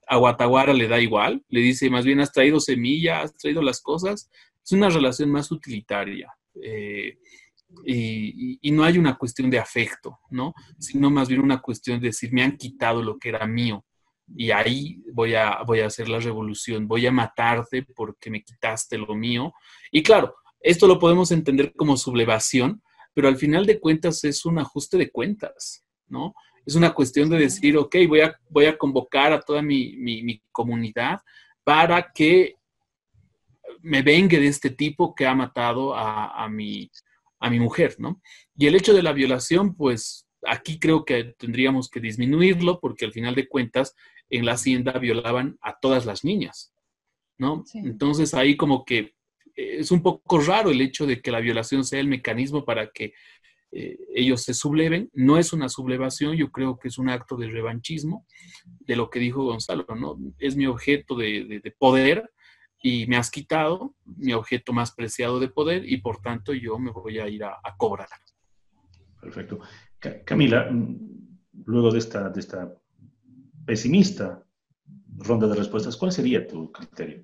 [0.08, 3.82] a Guatawara le da igual, le dice, más bien has traído semilla, has traído las
[3.82, 4.30] cosas,
[4.64, 6.32] es una relación más utilitaria.
[6.62, 7.18] Eh,
[7.86, 10.54] y, no hay una cuestión de afecto, ¿no?
[10.80, 13.86] Sino más bien una cuestión de decir, me han quitado lo que era mío
[14.36, 18.98] y ahí voy a, voy a hacer la revolución, voy a matarte porque me quitaste
[18.98, 19.54] lo mío.
[19.92, 22.82] Y claro, esto lo podemos entender como sublevación,
[23.14, 26.34] pero al final de cuentas es un ajuste de cuentas, ¿no?
[26.66, 30.42] Es una cuestión de decir, ok, voy a, voy a convocar a toda mi, mi
[30.52, 31.20] comunidad
[31.64, 32.56] para que
[33.86, 36.90] me vengue de este tipo que ha matado a, mi,
[37.40, 38.20] a mi mujer, ¿no?
[38.58, 43.14] Y el hecho de la violación, pues aquí creo que tendríamos que disminuirlo porque al
[43.14, 43.96] final de cuentas
[44.30, 46.74] en la hacienda violaban a todas las niñas,
[47.38, 47.64] ¿no?
[47.74, 49.16] Entonces ahí como que
[49.56, 52.92] eh, es un poco raro el hecho de que la violación sea el mecanismo para
[52.92, 53.14] que
[53.72, 55.10] eh, ellos se subleven.
[55.14, 58.26] No es una sublevación, yo creo que es un acto de revanchismo
[58.66, 60.18] de lo que dijo Gonzalo, ¿no?
[60.40, 62.32] Es mi objeto de, de poder
[62.86, 66.92] y me has quitado mi objeto más preciado de poder y por tanto yo me
[66.92, 68.08] voy a ir a, cobrar.
[69.20, 69.60] Perfecto.
[70.24, 72.72] Camila, mm, luego de esta, de esta
[73.66, 74.44] pesimista
[75.18, 77.24] ronda de respuestas, ¿cuál sería tu criterio?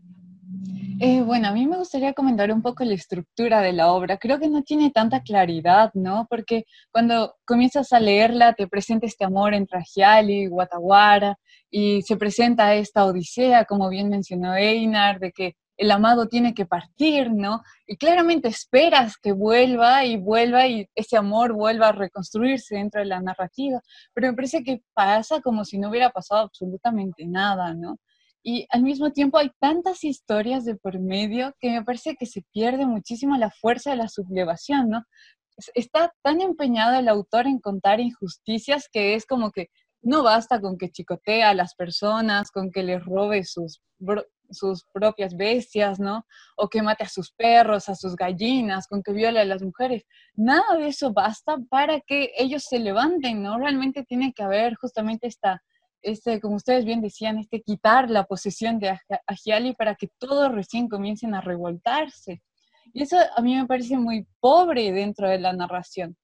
[0.99, 4.17] Eh, bueno, a mí me gustaría comentar un poco la estructura de la obra.
[4.17, 6.27] Creo que no tiene tanta claridad, ¿no?
[6.29, 11.39] Porque cuando comienzas a leerla, te presenta este amor entre Agiali y Guataguara,
[11.71, 16.67] y se presenta esta odisea, como bien mencionó Einar, de que el amado tiene que
[16.67, 17.63] partir, ¿no?
[17.87, 23.07] Y claramente esperas que vuelva y vuelva y ese amor vuelva a reconstruirse dentro de
[23.07, 23.81] la narrativa,
[24.13, 27.97] pero me parece que pasa como si no hubiera pasado absolutamente nada, ¿no?
[28.43, 32.43] Y al mismo tiempo hay tantas historias de por medio que me parece que se
[32.53, 35.03] pierde muchísimo la fuerza de la sublevación, ¿no?
[35.73, 39.69] Está tan empeñado el autor en contar injusticias que es como que
[40.03, 43.81] no basta con que chicotee a las personas, con que les robe sus,
[44.51, 46.25] sus propias bestias, ¿no?
[46.57, 50.03] O que mate a sus perros, a sus gallinas, con que viole a las mujeres.
[50.35, 53.57] Nada de eso basta para que ellos se levanten, ¿no?
[53.57, 55.61] Realmente tiene que haber justamente esta,
[56.01, 58.97] este, como ustedes bien decían, este quitar la posesión de
[59.27, 62.41] Agiali para que todos recién comiencen a revoltarse.
[62.93, 66.17] Y eso a mí me parece muy pobre dentro de la narración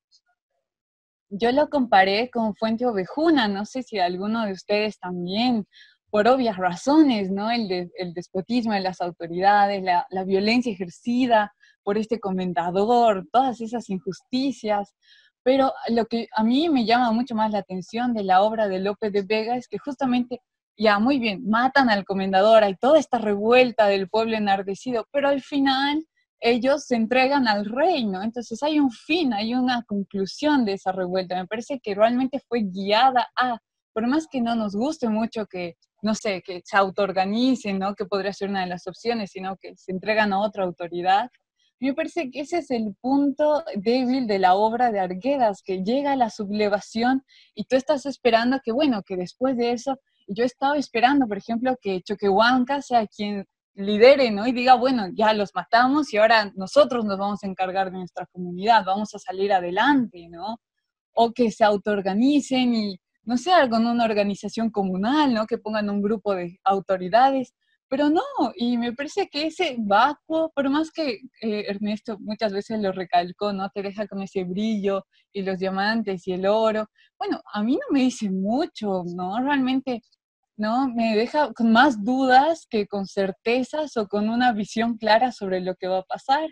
[1.29, 5.67] yo lo comparé con Fuente Ovejuna, no sé si alguno de ustedes también,
[6.09, 7.51] por obvias razones, ¿no?
[7.51, 11.53] El, el despotismo de las autoridades, la, la, violencia ejercida
[11.83, 14.93] por este comendador, todas esas injusticias.
[15.43, 18.79] Pero lo que a mí me llama mucho más la atención de la obra de
[18.79, 20.41] López de Vega es que justamente,
[20.77, 25.41] ya muy bien, matan al comendador, hay toda esta revuelta del pueblo enardecido, pero al
[25.41, 26.05] final
[26.39, 28.23] ellos se entregan al reino.
[28.23, 31.35] Entonces hay un fin, hay una conclusión de esa revuelta.
[31.35, 33.57] Me parece que realmente fue guiada a,
[33.97, 35.73] por más que no nos guste mucho que,
[36.03, 37.95] no sé, que se autoorganicen, ¿no?
[37.95, 41.31] Que podría ser una de las opciones, sino que se entregan a otra autoridad.
[41.79, 46.11] Me parece que ese es el punto débil de la obra de Arguedas, que llega
[46.11, 47.23] a la sublevación
[47.55, 51.75] y tú estás esperando que, bueno, que después de eso, yo estaba esperando, por ejemplo,
[51.81, 54.45] que Choquehuanca sea quien lidere, ¿no?
[54.45, 58.27] Y diga, bueno, ya los matamos y ahora nosotros nos vamos a encargar de nuestra
[58.27, 60.61] comunidad, vamos a salir adelante, ¿no?
[61.13, 65.45] O que se autoorganicen y, no sé, con una organización comunal, ¿no?
[65.45, 67.53] Que pongan un grupo de autoridades,
[67.89, 68.21] pero no,
[68.55, 73.53] y me parece que ese vacuo, por más que eh, Ernesto muchas veces lo recalcó,
[73.53, 73.69] ¿no?
[73.69, 76.89] Te deja con ese brillo y los diamantes y el oro.
[77.19, 79.39] Bueno, a mí no me dice mucho, ¿no?
[79.41, 80.01] Realmente
[80.57, 80.87] ¿no?
[80.89, 85.75] Me deja con más dudas que con certezas o con una visión clara sobre lo
[85.75, 86.49] que va a pasar.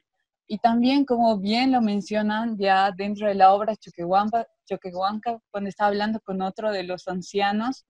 [0.48, 5.88] Y también, como bien lo mencionan ya dentro de la obra Choquehuanca, Choquehuanca cuando está
[5.88, 7.86] hablando con otro de los ancianos,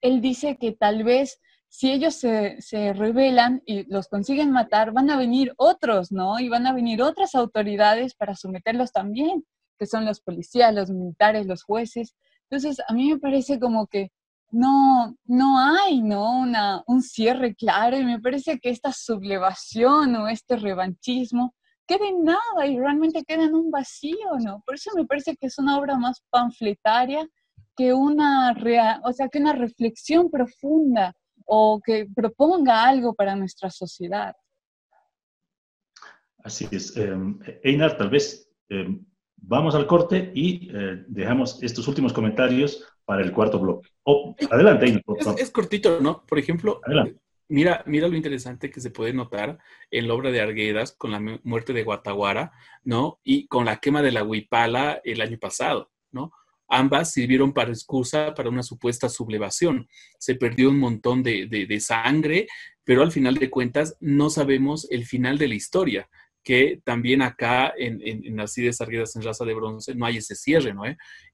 [0.00, 5.10] él dice que tal vez si ellos se, se, rebelan y los consiguen matar, van
[5.10, 6.38] a venir otros, ¿no?
[6.38, 9.44] Y van a venir otras autoridades para someterlos también,
[9.76, 12.14] que son los policías, los militares, los jueces.
[12.48, 14.12] Entonces, a mí me parece como que
[14.52, 16.38] no, no hay ¿no?
[16.38, 21.54] Una, un cierre claro y me parece que esta sublevación o este revanchismo
[21.86, 24.62] queda en nada y realmente queda en un vacío, ¿no?
[24.64, 27.28] Por eso me parece que es una obra más panfletaria
[27.76, 28.54] que una,
[29.04, 31.14] o sea, que una reflexión profunda
[31.44, 34.34] o que proponga algo para nuestra sociedad.
[36.38, 36.96] Así es.
[36.96, 39.04] Em, Einar, tal vez em,
[39.36, 43.88] vamos al corte y eh, dejamos estos últimos comentarios para el cuarto bloque.
[44.04, 45.02] Oh, adelante,
[45.38, 46.24] Es, cortito, ¿no?
[46.26, 46.80] Por ejemplo,
[47.48, 49.58] mira, mira lo interesante que se puede notar
[49.90, 53.20] en la obra de Arguedas con la muerte de Guataguara, ¿no?
[53.24, 56.32] Y con la quema de la Huipala el año pasado, ¿no?
[56.68, 59.88] Ambas sirvieron para excusa para una supuesta sublevación.
[60.18, 62.46] Se perdió un montón de, de sangre,
[62.84, 66.08] pero al final de cuentas no sabemos el final de la historia
[66.44, 70.74] que también acá en, en, las ideas en raza de bronce no hay ese cierre,
[70.74, 70.82] ¿no?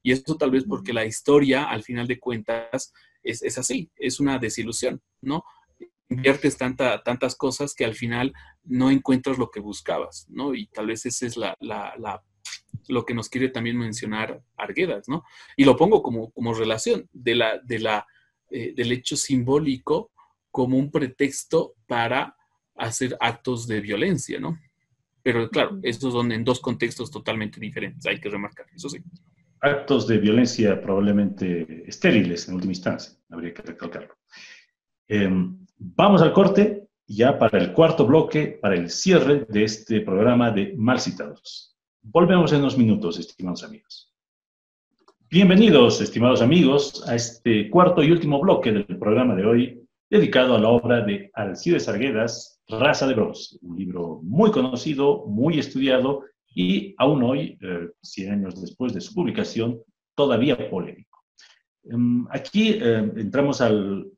[0.01, 4.21] Y esto tal vez porque la historia, al final de cuentas, es, es así, es
[4.21, 5.43] una desilusión, ¿no?
[6.11, 8.33] Inviertes tanta, tantas cosas que al final
[8.63, 10.53] no encuentras lo que buscabas, ¿no?
[10.53, 12.21] Y tal vez ese es la, la, la
[12.87, 15.23] lo que nos quiere también mencionar Arguedas, ¿no?
[15.55, 18.05] Y lo pongo como, como relación de la, de la,
[18.49, 20.11] eh, del hecho simbólico
[20.51, 22.35] como un pretexto para
[22.75, 24.59] hacer actos de violencia, ¿no?
[25.23, 28.99] Pero claro, estos son en dos contextos totalmente diferentes, hay que remarcar, eso sí.
[29.61, 34.17] Actos de violencia probablemente estériles en última instancia, habría que recalcarlo.
[35.07, 40.51] Em, vamos al corte, ya para el cuarto bloque, para el cierre de este programa
[40.51, 41.75] de Mal Citados.
[42.03, 44.13] Volvemos en unos minutos, estimados amigos.
[45.29, 50.59] Bienvenidos, estimados amigos, a este cuarto y último bloque del programa de hoy, dedicado a
[50.59, 56.93] la obra de Alcides Arguedas, Raza de Bronce, un libro muy conocido, muy estudiado y
[56.97, 57.57] aún hoy,
[58.01, 59.81] 100 eh, años después de su publicación,
[60.15, 61.23] todavía polémico.
[61.85, 64.11] Em, aquí em, entramos al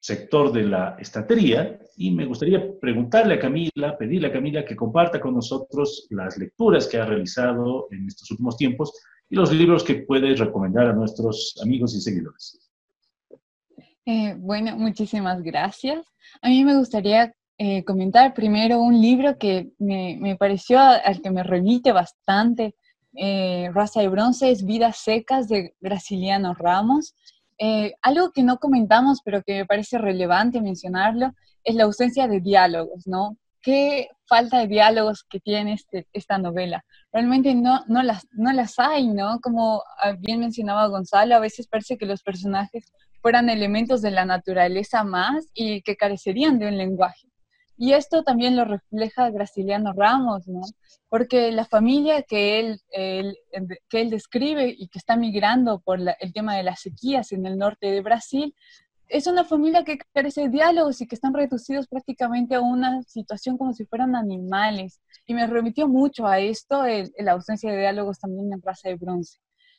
[0.00, 5.20] sector de la estantería y me gustaría preguntarle a Camila, pedirle a Camila que comparta
[5.20, 8.92] con nosotros las lecturas que ha realizado en estos últimos tiempos
[9.28, 12.70] y los libros que puede recomendar a nuestros amigos y seguidores.
[14.06, 16.06] Eh, bueno, muchísimas gracias.
[16.40, 21.30] A mí me gustaría eh, comentar primero un libro que me, me, pareció al que
[21.30, 22.74] me remite bastante,
[23.14, 27.14] eh, Raza de Bronce, es Vidas Secas de Graciliano Ramos.
[27.58, 31.32] Eh, algo que no comentamos, pero que me parece relevante mencionarlo,
[31.64, 33.36] es la ausencia de diálogos, ¿no?
[33.60, 36.84] ¿Qué falta de diálogos que tiene este, esta novela?
[37.12, 39.40] Realmente no, no, las, no las hay, ¿no?
[39.40, 44.24] Como ah, bien mencionaba Gonzalo, a veces parece que los personajes fueran elementos de la
[44.24, 47.27] naturaleza más y que carecerían de un lenguaje.
[47.80, 50.62] Y esto también lo refleja Graciliano Ramos, ¿no?
[51.08, 56.56] Porque la familia que él, que él describe y que está migrando por el tema
[56.56, 58.52] de las sequías en el norte de Brasil,
[59.08, 63.56] es una familia que carece de diálogos y que están reducidos prácticamente a una situación
[63.56, 65.00] como si fueran animales.
[65.24, 66.82] Y me remitió mucho a esto,
[67.18, 69.38] la ausencia de diálogos también en Raza de Bronce.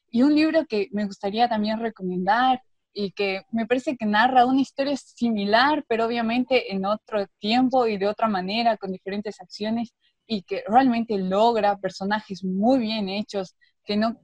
[0.09, 2.61] Y un libro que me gustaría también recomendar
[2.93, 7.97] y que me parece que narra una historia similar, pero obviamente en otro tiempo y
[7.97, 9.93] de otra manera, con diferentes acciones,
[10.25, 14.19] y que realmente logra personajes muy bien hechos, que no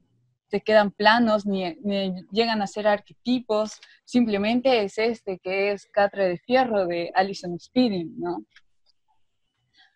[0.48, 1.76] se quedan planos ni,
[2.32, 8.20] llegan a ser arquetipos, simplemente es este que es Catre de Fierro de Alison Speeding,
[8.20, 8.46] ¿no?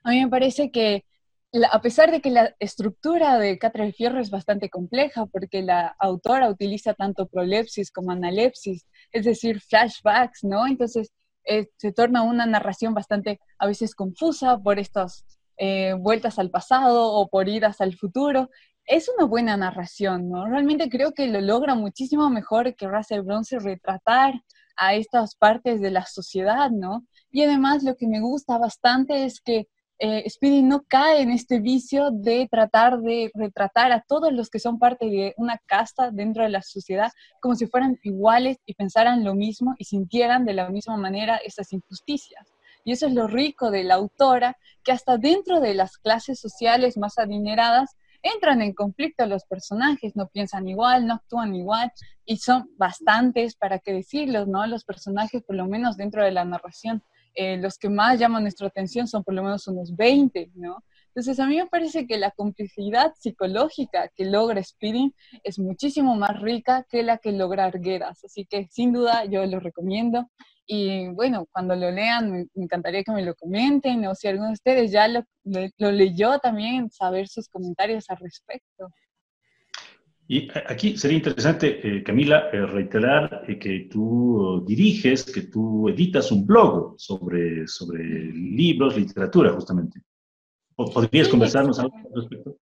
[0.04, 1.06] A mí me parece que
[1.72, 5.96] a pesar de que la estructura de Catre de Fierro es bastante compleja, porque la
[6.00, 10.68] autora utiliza tanto prolepsis como analepsis, es decir, flashbacks, ¿no?
[10.68, 11.12] Entonces
[11.46, 15.26] eh, se torna una narración bastante a veces confusa por estas
[15.58, 18.50] eh, vueltas al pasado o por idas al futuro,
[18.86, 20.48] es una buena narración, ¿no?
[20.48, 24.42] Realmente creo que lo logra muchísimo mejor que Russell Bronze retratar
[24.78, 27.06] a estas partes de la sociedad, ¿no?
[27.30, 29.68] Y además lo que me gusta bastante es que
[30.00, 34.60] eh, Speedy no cae en este vicio de tratar de retratar a todos los que
[34.60, 37.12] son parte de una casta dentro de la sociedad
[37.42, 41.74] como si fueran iguales y pensaran lo mismo y sintieran de la misma manera esas
[41.74, 42.54] injusticias.
[42.86, 46.98] Y eso es lo rico de la autora, que hasta dentro de las clases sociales
[46.98, 51.92] más adineradas entran en conflicto los personajes, no piensan igual, no actúan igual,
[52.26, 54.66] y son bastantes, para qué decirlos, ¿no?
[54.66, 57.04] Los personajes, por lo menos dentro de la narración,
[57.36, 60.84] eh, los que más llaman nuestra atención son por lo menos unos 20, ¿no?
[61.08, 66.40] Entonces a mí me parece que la complejidad psicológica que logra Speeding es muchísimo más
[66.40, 70.30] rica que la que logra Arguedas, así que sin duda yo lo recomiendo
[70.72, 74.54] y bueno, cuando lo lean, me, encantaría que me lo comenten, o si alguno de
[74.54, 78.92] ustedes ya lo, lo, leyó también, saber sus comentarios al respecto.
[80.32, 86.32] Y aquí sería interesante, eh, Camila, eh, reiterar eh, que tú diriges, que tú editas
[86.32, 90.04] un blog sobre, sobre libros, literatura, justamente.
[90.76, 92.58] ¿Podrías conversarnos algo al respecto?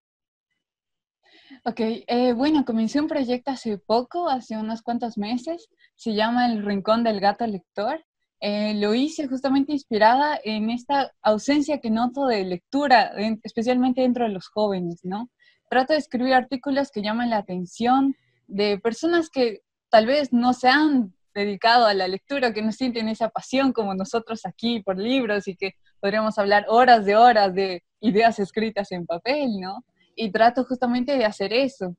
[1.66, 6.64] Ok, eh, bueno, comencé un proyecto hace poco, hace unos cuantos meses, se llama El
[6.66, 8.02] Rincón del Gato Lector.
[8.40, 13.12] Eh, lo hice justamente inspirada en esta ausencia que noto de lectura,
[13.44, 15.30] especialmente dentro de los jóvenes, ¿no?
[15.70, 18.16] Trato de escribir artículos que llaman la atención
[18.48, 23.10] de personas que tal vez no se han dedicado a la lectura, que no sienten
[23.10, 27.84] esa pasión como nosotros aquí por libros y que podríamos hablar horas de horas de
[28.00, 29.84] ideas escritas en papel, ¿no?
[30.18, 31.96] y trato justamente de hacer eso.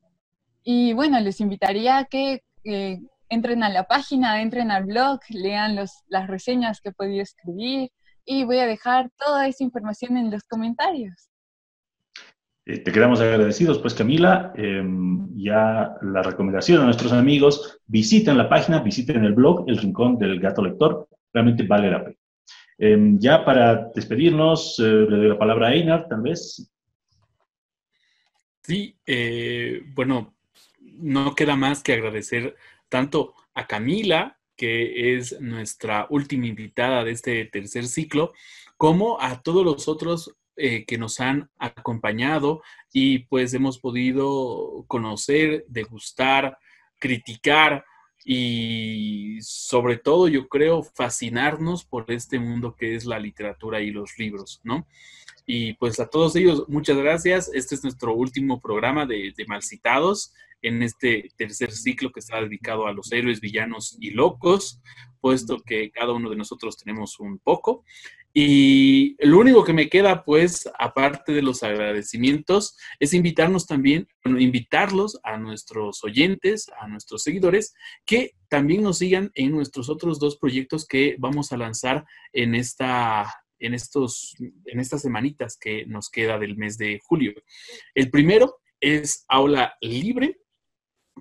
[0.62, 2.42] Y bueno, les invitaría a que
[3.30, 7.90] entren a la página, entren al blog, lean las reseñas que he podido escribir
[8.26, 11.30] y voy a dejar toda esa información en los comentarios.
[12.68, 18.50] Eh, te quedamos agradecidos, pues Camila, em, ya la recomendación a nuestros amigos, visiten la
[18.50, 22.16] página, visiten el blog, El Rincón del Gato Lector, realmente vale la pena.
[22.76, 26.70] Em, ya para despedirnos, eh, le doy la palabra a Einar, tal vez.
[28.62, 30.34] Sí, eh, bueno,
[30.98, 32.54] no queda más que agradecer
[32.90, 38.34] tanto a Camila, que es nuestra última invitada de este tercer ciclo,
[38.76, 42.62] como a todos los otros eh, que nos han acompañado
[42.92, 46.58] y pues hemos podido conocer, degustar,
[46.98, 47.84] criticar
[48.24, 54.18] y sobre todo yo creo fascinarnos por este mundo que es la literatura y los
[54.18, 54.86] libros, ¿no?
[55.46, 57.50] Y pues a todos ellos, muchas gracias.
[57.54, 62.86] Este es nuestro último programa de, de Malcitados en este tercer ciclo que está dedicado
[62.86, 64.80] a los héroes, villanos y locos,
[65.20, 67.84] puesto que cada uno de nosotros tenemos un poco.
[68.34, 75.18] Y lo único que me queda, pues, aparte de los agradecimientos, es invitarnos también, invitarlos
[75.24, 77.74] a nuestros oyentes, a nuestros seguidores,
[78.04, 83.34] que también nos sigan en nuestros otros dos proyectos que vamos a lanzar en esta
[83.60, 84.36] en, estos,
[84.66, 87.34] en estas semanitas que nos queda del mes de julio.
[87.94, 90.38] El primero es Aula Libre,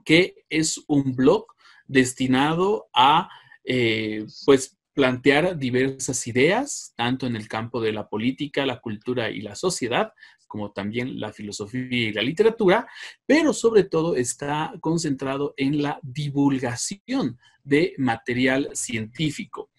[0.05, 1.47] que es un blog
[1.87, 3.29] destinado a,
[3.63, 9.41] eh, pues, plantear diversas ideas, tanto en el campo de la política, la cultura y
[9.41, 10.11] la sociedad,
[10.47, 12.87] como también la filosofía y la literatura,
[13.23, 19.69] pero sobre todo está concentrado en la divulgación de material científico.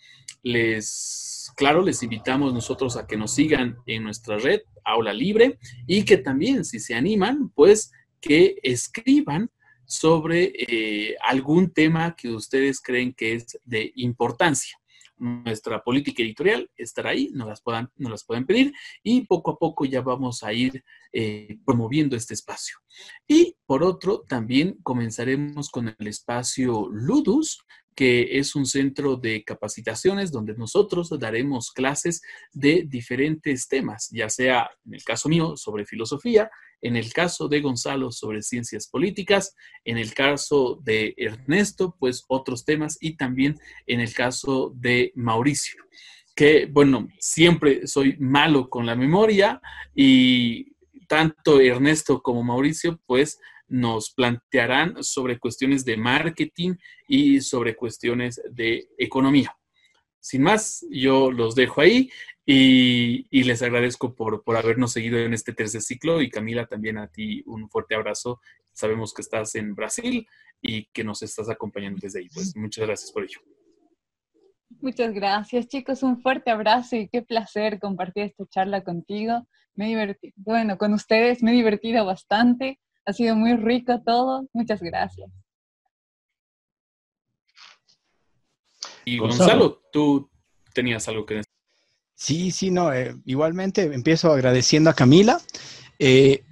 [0.45, 5.59] Les, claro, les invitamos nosotros a que nos sigan en nuestra red Aula Libre
[5.89, 7.91] y que también, si se animan, pues
[8.21, 9.51] que escriban
[9.85, 14.79] sobre eh, algún tema que ustedes creen que es de importancia.
[15.19, 18.73] Nuestra política editorial estará ahí, nos las, puedan, las pueden pedir
[19.03, 22.79] y poco a poco ya vamos a ir eh, promoviendo este espacio.
[23.27, 27.65] Y por otro, también comenzaremos con el espacio Ludus,
[27.99, 32.23] que es un centro de capacitaciones donde nosotros daremos clases
[32.53, 36.49] de diferentes temas, ya sea en el caso mío sobre filosofía,
[36.81, 42.65] en el caso de Gonzalo sobre ciencias políticas, en el caso de Ernesto, pues otros
[42.65, 45.83] temas y también en el caso de Mauricio,
[46.35, 49.61] que bueno, siempre soy malo con la memoria
[49.95, 50.73] y
[51.09, 56.75] tanto Ernesto como Mauricio, pues nos plantearán sobre cuestiones de marketing
[57.07, 59.55] y sobre cuestiones de economía.
[60.21, 62.11] Sin más, yo los dejo ahí
[62.51, 67.09] y, les agradezco por, por, habernos seguido en este tercer ciclo y Camila, también a
[67.09, 68.41] ti un fuerte abrazo.
[68.73, 70.27] Sabemos que estás en Brasil
[70.63, 72.29] y que nos estás acompañando desde ahí.
[72.33, 73.41] Pues muchas gracias por ello.
[74.81, 76.03] Muchas gracias, chicos.
[76.03, 79.47] Un fuerte abrazo y qué placer compartir esta charla contigo.
[79.75, 82.81] Me he divertido, bueno, con ustedes me he divertido bastante.
[83.05, 84.49] Ha sido muy rico todo.
[84.55, 85.31] Muchas gracias.
[89.05, 90.31] Y Gonzalo, tú
[90.73, 91.58] tenías algo que decir.
[92.19, 92.93] Sí, sí, no.
[92.93, 95.41] Eh, igualmente empiezo agradeciendo a Camila.
[96.01, 96.43] Eh,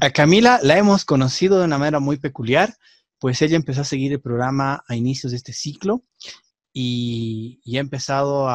[0.00, 2.74] a Camila la hemos conocido de una manera muy peculiar,
[3.20, 6.02] pues ella empezó a seguir el programa a inicios de este ciclo
[6.72, 8.48] y, ha empezado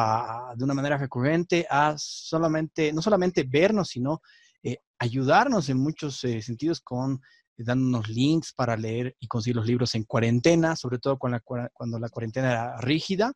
[0.56, 4.20] de una manera recurrente a solamente, no solamente vernos, sino
[4.62, 7.22] eh, ayudarnos en muchos sentidos con
[7.56, 12.50] dándonos links para leer y conseguir los libros en cuarentena, sobre todo cuando la cuarentena
[12.50, 13.32] era rígida.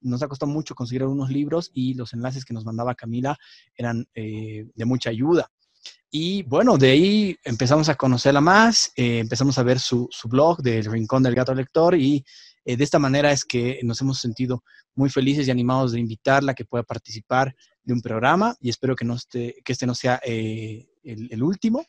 [0.00, 3.36] Nos ha costado mucho conseguir algunos libros y los enlaces que nos mandaba Camila
[3.74, 5.50] eran de mucha ayuda.
[6.10, 10.84] Y bueno, de ahí empezamos a conocerla más, empezamos a ver su, su, blog del
[10.84, 12.24] Rincón del Gato Lector y
[12.66, 14.64] eh, de esta manera es que nos hemos sentido
[14.96, 17.54] muy felices y animados de invitarla a que pueda participar
[17.84, 21.86] de un programa y espero que, no esté, que este no sea eh, el, último,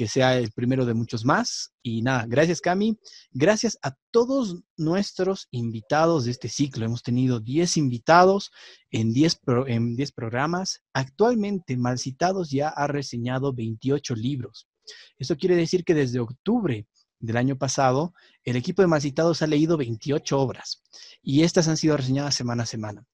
[0.00, 1.74] que sea el primero de muchos más.
[1.82, 2.98] Y nada, gracias Cami,
[3.32, 6.86] gracias a todos nuestros invitados de este ciclo.
[6.86, 8.50] Hemos tenido 10 invitados
[8.90, 10.80] en 10, en 10 programas.
[10.94, 14.70] Actualmente Malcitados ya ha reseñado 28 libros.
[15.18, 16.86] Eso quiere decir que desde octubre
[17.18, 18.14] del año pasado,
[18.44, 20.82] el equipo de Malcitados ha leído 28 obras
[21.22, 23.04] y estas han sido reseñadas semana a semana.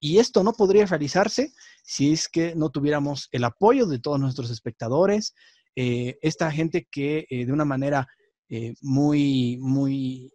[0.00, 1.52] Y esto no podría realizarse
[1.84, 5.36] si es que no tuviéramos el apoyo de todos nuestros espectadores,
[5.74, 8.06] eh, esta gente que eh, de una manera
[8.48, 10.32] eh, muy, muy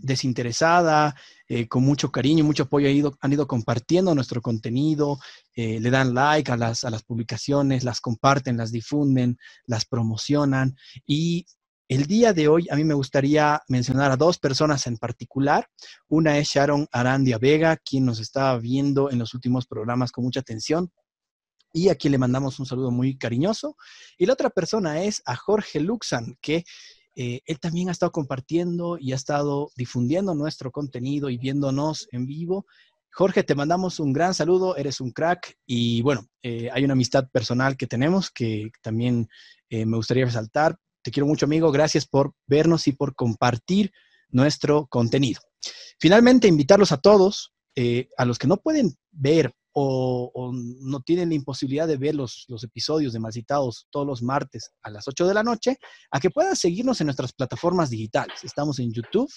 [0.00, 1.14] desinteresada,
[1.68, 2.88] con mucho cariño mucho apoyo
[3.20, 5.20] han ido compartiendo nuestro contenido,
[5.54, 10.74] le dan like a las, a las publicaciones, las comparten, las difunden, las promocionan
[11.06, 11.46] y
[11.88, 15.68] el día de hoy a mí me gustaría mencionar a dos personas en particular.
[16.08, 20.40] Una es Sharon Arandia Vega, quien nos está viendo en los últimos programas con mucha
[20.40, 20.90] atención
[21.74, 23.76] y a quien le mandamos un saludo muy cariñoso.
[24.16, 26.64] Y la otra persona es a Jorge Luxan, que
[27.16, 32.26] eh, él también ha estado compartiendo y ha estado difundiendo nuestro contenido y viéndonos en
[32.26, 32.64] vivo.
[33.12, 37.28] Jorge, te mandamos un gran saludo, eres un crack y bueno, eh, hay una amistad
[37.30, 39.28] personal que tenemos que también
[39.68, 41.70] eh, me gustaría resaltar te quiero mucho, amigo.
[41.70, 43.92] Gracias por vernos y por compartir
[44.30, 45.42] nuestro contenido.
[46.00, 47.52] Finalmente, invitarlos a todos,
[48.16, 53.12] a los que no pueden ver o, no tienen la imposibilidad de ver los, episodios
[53.12, 55.78] de Malcitados todos los martes a las 8 de la noche,
[56.10, 58.44] a que puedan seguirnos en nuestras plataformas digitales.
[58.44, 59.30] Estamos en YouTube,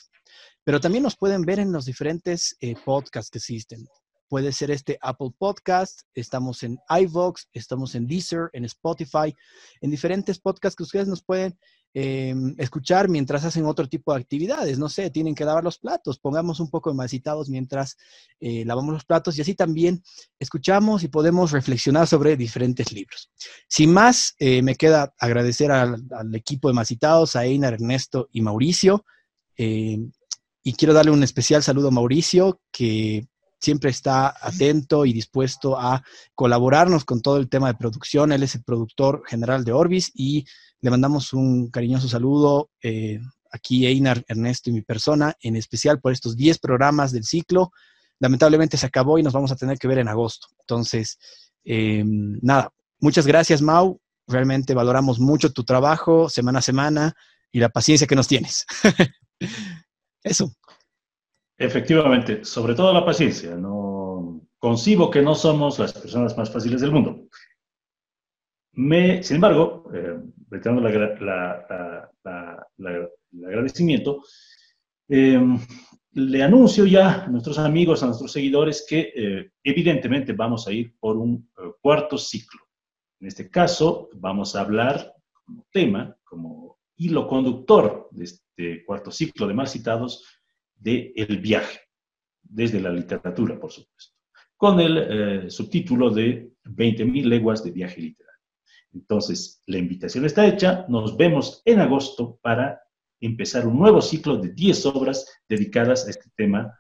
[0.64, 3.88] pero también nos pueden ver en los diferentes eh, podcasts que existen.
[4.30, 9.34] Puede ser este Apple Podcast, estamos en iVoox, estamos en Deezer, en Spotify,
[9.82, 11.58] en diferentes podcasts que ustedes nos pueden
[11.94, 14.78] em, escuchar mientras hacen otro tipo de actividades.
[14.80, 17.98] No sé, tienen que lavar los platos, pongamos un poco de más citados mientras
[18.40, 20.04] eh, lavamos los platos y así también
[20.40, 23.32] escuchamos y podemos reflexionar sobre diferentes libros.
[23.68, 29.06] Sin más, eh, me queda agradecer al, equipo de Macitados, a Einar, Ernesto y Mauricio.
[29.56, 30.12] Em,
[30.64, 33.28] y quiero darle un especial saludo a Mauricio, que
[33.60, 36.04] siempre está atento y dispuesto a
[36.36, 38.32] colaborarnos con todo el tema de producción.
[38.32, 40.46] Él es el productor general de Orbis y
[40.82, 43.20] le mandamos un cariñoso saludo eh,
[43.52, 47.72] aquí Einar, Ernesto y mi persona, en especial por estos 10 programas del ciclo.
[48.20, 50.48] Lamentablemente se acabó y nos vamos a tener que ver en agosto.
[50.62, 51.18] Entonces,
[51.64, 54.00] eh, nada, muchas gracias Mau.
[54.28, 57.16] Realmente valoramos mucho tu trabajo semana a semana
[57.52, 58.66] y la paciencia que nos tienes.
[60.24, 60.54] Eso.
[61.58, 63.56] Efectivamente, sobre todo la paciencia.
[63.56, 67.28] No concibo que no somos las personas más fáciles del mundo.
[68.74, 70.20] Me, sin embargo, eh,
[70.50, 71.10] retirando el
[73.46, 74.22] agradecimiento,
[75.10, 75.40] eh,
[76.18, 80.96] le anuncio ya a nuestros amigos, a nuestros seguidores, que eh, evidentemente vamos a ir
[81.00, 82.62] por un eh, cuarto ciclo.
[83.20, 89.48] En este caso, vamos a hablar como tema, como hilo conductor de este cuarto ciclo
[89.48, 90.37] de más citados,
[90.78, 91.80] de El viaje,
[92.42, 94.14] desde la literatura, por supuesto,
[94.56, 98.28] con el eh, subtítulo de 20.000 leguas de viaje literario.
[98.94, 102.82] Entonces, la invitación está hecha, nos vemos en agosto para
[103.20, 106.78] empezar un nuevo ciclo de 10 obras dedicadas a este tema,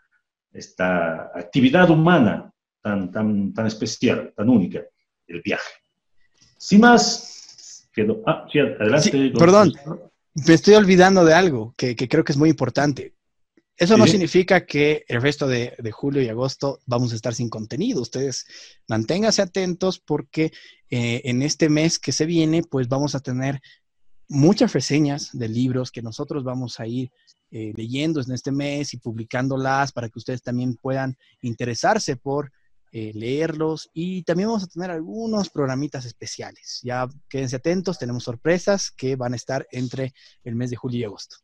[0.52, 2.52] esta actividad humana
[2.82, 4.82] tan, tan, tan especial, tan única,
[5.28, 5.74] el viaje.
[6.57, 8.24] Sin más, quedo...
[8.26, 9.32] Ah, sí, adelante.
[9.38, 9.74] perdón,
[10.48, 13.16] me estoy olvidando de algo que, que creo que es muy importante.
[13.78, 17.48] Eso no significa que el resto de, de julio y agosto vamos a estar sin
[17.48, 18.02] contenido.
[18.02, 18.48] Ustedes
[18.88, 20.52] manténganse atentos porque
[20.90, 23.62] eh, en este mes que se viene, pues vamos a tener
[24.30, 27.12] muchas reseñas de libros que nosotros vamos a ir
[27.52, 32.52] eh, leyendo en este mes y publicándolas para que ustedes también puedan interesarse por
[32.91, 33.90] eh, leerlos.
[33.94, 36.80] Y también vamos a tener algunos programitas especiales.
[36.84, 40.14] Ya quédense atentos, tenemos sorpresas que van a estar entre
[40.44, 41.38] el mes de julio y agosto.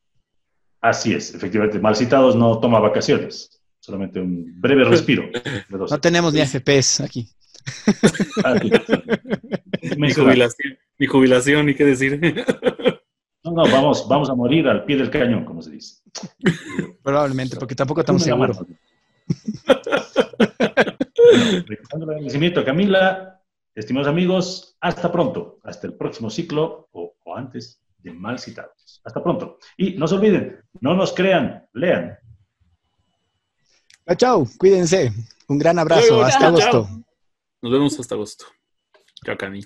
[0.84, 1.80] Así es, efectivamente.
[1.80, 5.24] Malcitados no toma vacaciones, solamente un breve respiro.
[5.70, 7.30] No tenemos ni AFPs aquí.
[9.98, 12.20] Mi jubilación, mi jubilación, ni qué decir.
[13.44, 16.02] No, no, vamos, vamos a morir al pie del cañón, como se dice.
[17.02, 18.58] Probablemente, porque tampoco estamos seguros.
[18.58, 18.76] Bueno,
[21.68, 23.42] recordando el agradecimiento a Camila,
[23.76, 29.02] estimados amigos, hasta pronto, hasta el próximo ciclo o, o antes de mal citados.
[29.04, 29.58] Hasta pronto.
[29.78, 32.18] Y no se olviden, no nos crean, lean.
[34.06, 35.12] Chao, chao, cuídense.
[35.48, 36.24] Un gran abrazo.
[36.24, 36.90] Hasta chao, agosto.
[37.62, 38.46] Nos vemos hasta agosto.
[39.26, 39.62] Chao, Cami.